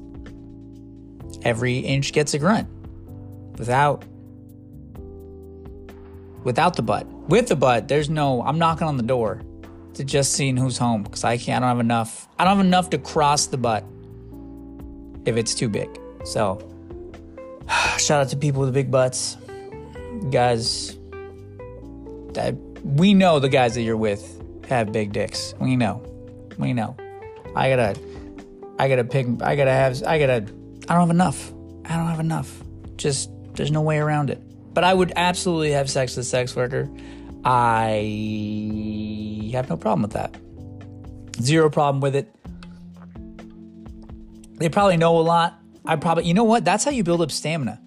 every 1.42 1.78
inch 1.78 2.12
gets 2.12 2.32
a 2.34 2.38
grunt 2.38 2.68
without 3.58 4.04
without 6.44 6.76
the 6.76 6.82
butt. 6.82 7.08
With 7.28 7.48
the 7.48 7.56
butt, 7.56 7.88
there's 7.88 8.08
no. 8.08 8.42
I'm 8.42 8.58
knocking 8.58 8.86
on 8.86 8.96
the 8.96 9.02
door 9.02 9.42
to 9.94 10.04
just 10.04 10.32
seeing 10.32 10.56
who's 10.56 10.78
home 10.78 11.02
because 11.02 11.24
I 11.24 11.38
can't. 11.38 11.64
I 11.64 11.68
don't 11.68 11.76
have 11.76 11.84
enough. 11.84 12.28
I 12.38 12.44
don't 12.44 12.56
have 12.58 12.66
enough 12.66 12.90
to 12.90 12.98
cross 12.98 13.46
the 13.46 13.56
butt 13.56 13.84
if 15.24 15.36
it's 15.36 15.54
too 15.54 15.68
big. 15.68 15.88
So 16.24 16.60
shout 17.98 18.22
out 18.22 18.28
to 18.28 18.36
people 18.36 18.60
with 18.60 18.72
big 18.72 18.90
butts, 18.90 19.36
guys. 20.30 20.96
That 22.34 22.54
we 22.84 23.14
know 23.14 23.40
the 23.40 23.48
guys 23.48 23.74
that 23.74 23.82
you're 23.82 23.96
with 23.96 24.42
have 24.68 24.92
big 24.92 25.12
dicks. 25.12 25.54
We 25.58 25.74
know. 25.74 26.02
We 26.58 26.72
know. 26.72 26.96
I 27.56 27.70
gotta. 27.70 27.98
I 28.78 28.88
gotta 28.88 29.04
pick. 29.04 29.26
I 29.42 29.56
gotta 29.56 29.72
have. 29.72 30.02
I 30.04 30.18
gotta. 30.18 30.46
I 30.88 30.94
don't 30.94 31.00
have 31.00 31.10
enough. 31.10 31.52
I 31.86 31.96
don't 31.96 32.06
have 32.06 32.20
enough. 32.20 32.62
Just 32.96 33.30
there's 33.54 33.70
no 33.72 33.82
way 33.82 33.98
around 33.98 34.30
it. 34.30 34.40
But 34.76 34.84
I 34.84 34.92
would 34.92 35.14
absolutely 35.16 35.70
have 35.70 35.88
sex 35.88 36.14
with 36.16 36.26
a 36.26 36.28
sex 36.28 36.54
worker. 36.54 36.86
I 37.46 37.94
have 39.54 39.70
no 39.70 39.78
problem 39.78 40.02
with 40.02 40.12
that. 40.12 40.36
Zero 41.40 41.70
problem 41.70 42.02
with 42.02 42.14
it. 42.14 42.30
They 44.58 44.68
probably 44.68 44.98
know 44.98 45.18
a 45.18 45.22
lot. 45.22 45.58
I 45.86 45.96
probably, 45.96 46.24
you 46.26 46.34
know 46.34 46.44
what? 46.44 46.66
That's 46.66 46.84
how 46.84 46.90
you 46.90 47.04
build 47.04 47.22
up 47.22 47.30
stamina. 47.30 47.80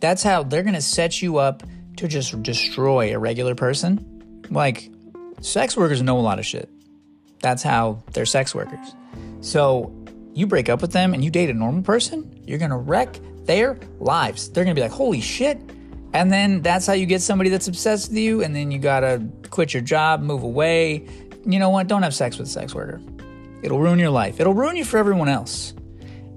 That's 0.00 0.22
how 0.22 0.42
they're 0.42 0.62
going 0.62 0.74
to 0.74 0.82
set 0.82 1.22
you 1.22 1.38
up 1.38 1.62
to 1.96 2.08
just 2.08 2.42
destroy 2.42 3.16
a 3.16 3.18
regular 3.18 3.54
person. 3.54 4.44
Like, 4.50 4.90
sex 5.40 5.78
workers 5.78 6.02
know 6.02 6.18
a 6.18 6.20
lot 6.20 6.38
of 6.38 6.44
shit. 6.44 6.68
That's 7.40 7.62
how 7.62 8.02
they're 8.12 8.26
sex 8.26 8.54
workers. 8.54 8.94
So, 9.40 9.94
you 10.34 10.46
break 10.46 10.68
up 10.68 10.82
with 10.82 10.92
them 10.92 11.14
and 11.14 11.24
you 11.24 11.30
date 11.30 11.48
a 11.48 11.54
normal 11.54 11.84
person, 11.84 12.38
you're 12.46 12.58
going 12.58 12.70
to 12.70 12.76
wreck 12.76 13.18
their 13.46 13.78
lives. 13.98 14.50
They're 14.50 14.64
going 14.64 14.76
to 14.76 14.78
be 14.78 14.82
like, 14.86 14.92
holy 14.92 15.22
shit, 15.22 15.58
and 16.14 16.32
then 16.32 16.62
that's 16.62 16.86
how 16.86 16.92
you 16.92 17.06
get 17.06 17.20
somebody 17.20 17.50
that's 17.50 17.66
obsessed 17.66 18.08
with 18.08 18.18
you, 18.18 18.42
and 18.42 18.54
then 18.54 18.70
you 18.70 18.78
gotta 18.78 19.22
quit 19.50 19.74
your 19.74 19.82
job, 19.82 20.20
move 20.20 20.44
away. 20.44 21.06
You 21.44 21.58
know 21.58 21.70
what? 21.70 21.88
Don't 21.88 22.04
have 22.04 22.14
sex 22.14 22.38
with 22.38 22.46
a 22.46 22.50
sex 22.50 22.72
worker. 22.72 23.00
It'll 23.62 23.80
ruin 23.80 23.98
your 23.98 24.10
life. 24.10 24.38
It'll 24.38 24.54
ruin 24.54 24.76
you 24.76 24.84
for 24.84 24.98
everyone 24.98 25.28
else. 25.28 25.74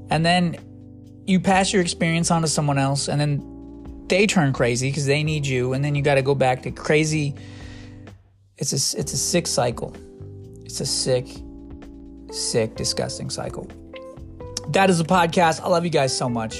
And 0.09 0.25
then 0.25 0.57
you 1.27 1.39
pass 1.39 1.71
your 1.71 1.81
experience 1.81 2.31
on 2.31 2.41
to 2.41 2.47
someone 2.47 2.79
else, 2.79 3.07
and 3.07 3.21
then 3.21 4.05
they 4.07 4.25
turn 4.25 4.51
crazy 4.51 4.89
because 4.89 5.05
they 5.05 5.23
need 5.23 5.45
you, 5.45 5.73
and 5.73 5.85
then 5.85 5.93
you 5.93 6.01
gotta 6.01 6.23
go 6.23 6.33
back 6.33 6.63
to 6.63 6.71
crazy. 6.71 7.35
It's 8.57 8.73
a 8.73 8.99
it's 8.99 9.13
a 9.13 9.17
sick 9.17 9.45
cycle. 9.45 9.95
It's 10.65 10.81
a 10.81 10.85
sick, 10.87 11.27
sick, 12.31 12.75
disgusting 12.75 13.29
cycle. 13.29 13.69
That 14.69 14.89
is 14.89 14.99
a 14.99 15.05
podcast. 15.05 15.61
I 15.61 15.67
love 15.67 15.83
you 15.83 15.91
guys 15.91 16.17
so 16.17 16.27
much. 16.27 16.59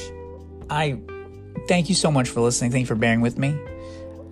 I 0.70 1.00
thank 1.68 1.90
you 1.90 1.96
so 1.96 2.12
much 2.12 2.30
for 2.30 2.42
listening. 2.42 2.72
Thank 2.72 2.82
you 2.82 2.88
for 2.88 2.96
bearing 2.96 3.22
with 3.22 3.38
me. 3.38 3.58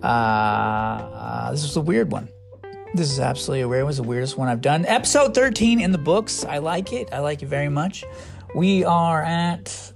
Uh, 0.02 0.06
uh, 0.06 1.50
this 1.50 1.62
was 1.62 1.76
a 1.76 1.80
weird 1.80 2.12
one. 2.12 2.28
This 2.94 3.10
is 3.10 3.20
absolutely 3.20 3.62
a 3.62 3.68
weird. 3.68 3.82
It 3.82 3.86
was 3.86 3.96
the 3.98 4.02
weirdest 4.02 4.38
one 4.38 4.48
I've 4.48 4.60
done. 4.60 4.86
Episode 4.86 5.34
13 5.34 5.80
in 5.80 5.92
the 5.92 5.98
books. 5.98 6.44
I 6.44 6.58
like 6.58 6.92
it. 6.92 7.12
I 7.12 7.18
like 7.18 7.42
it 7.42 7.46
very 7.46 7.68
much. 7.68 8.04
We 8.54 8.84
are 8.84 9.22
at 9.22 9.92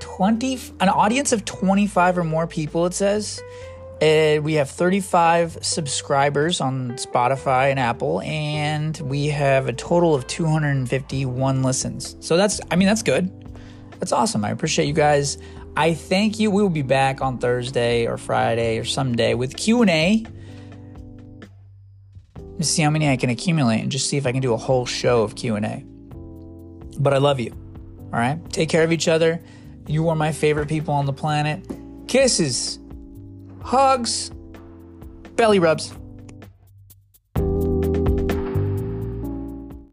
20, 0.00 0.58
an 0.80 0.88
audience 0.88 1.32
of 1.32 1.44
25 1.44 2.18
or 2.18 2.24
more 2.24 2.46
people, 2.46 2.86
it 2.86 2.94
says. 2.94 3.40
Uh, 4.02 4.40
we 4.42 4.54
have 4.54 4.68
35 4.68 5.58
subscribers 5.62 6.60
on 6.60 6.90
Spotify 6.92 7.70
and 7.70 7.78
Apple, 7.78 8.20
and 8.22 8.98
we 9.00 9.28
have 9.28 9.68
a 9.68 9.72
total 9.72 10.14
of 10.14 10.26
251 10.26 11.62
listens. 11.62 12.16
So 12.20 12.36
that's, 12.36 12.60
I 12.70 12.76
mean, 12.76 12.88
that's 12.88 13.02
good. 13.02 13.30
That's 14.00 14.10
awesome. 14.10 14.44
I 14.44 14.50
appreciate 14.50 14.86
you 14.86 14.92
guys. 14.92 15.38
I 15.76 15.94
thank 15.94 16.38
you. 16.38 16.50
We 16.50 16.62
will 16.62 16.68
be 16.68 16.82
back 16.82 17.22
on 17.22 17.38
Thursday 17.38 18.06
or 18.06 18.18
Friday 18.18 18.78
or 18.78 18.84
someday 18.84 19.34
with 19.34 19.56
Q&A. 19.56 20.24
To 22.58 22.64
see 22.64 22.82
how 22.82 22.90
many 22.90 23.10
I 23.10 23.16
can 23.16 23.30
accumulate 23.30 23.80
and 23.80 23.90
just 23.90 24.08
see 24.08 24.16
if 24.16 24.26
I 24.26 24.32
can 24.32 24.42
do 24.42 24.52
a 24.52 24.56
whole 24.56 24.86
show 24.86 25.22
of 25.22 25.34
Q&A. 25.34 25.84
But 26.98 27.14
I 27.14 27.18
love 27.18 27.40
you. 27.40 27.52
All 28.12 28.18
right? 28.18 28.38
Take 28.50 28.68
care 28.68 28.84
of 28.84 28.92
each 28.92 29.08
other. 29.08 29.42
You 29.86 30.08
are 30.10 30.16
my 30.16 30.30
favorite 30.32 30.68
people 30.68 30.94
on 30.94 31.06
the 31.06 31.12
planet. 31.12 31.66
Kisses. 32.06 32.78
Hugs. 33.62 34.30
Belly 35.36 35.58
rubs. 35.58 35.94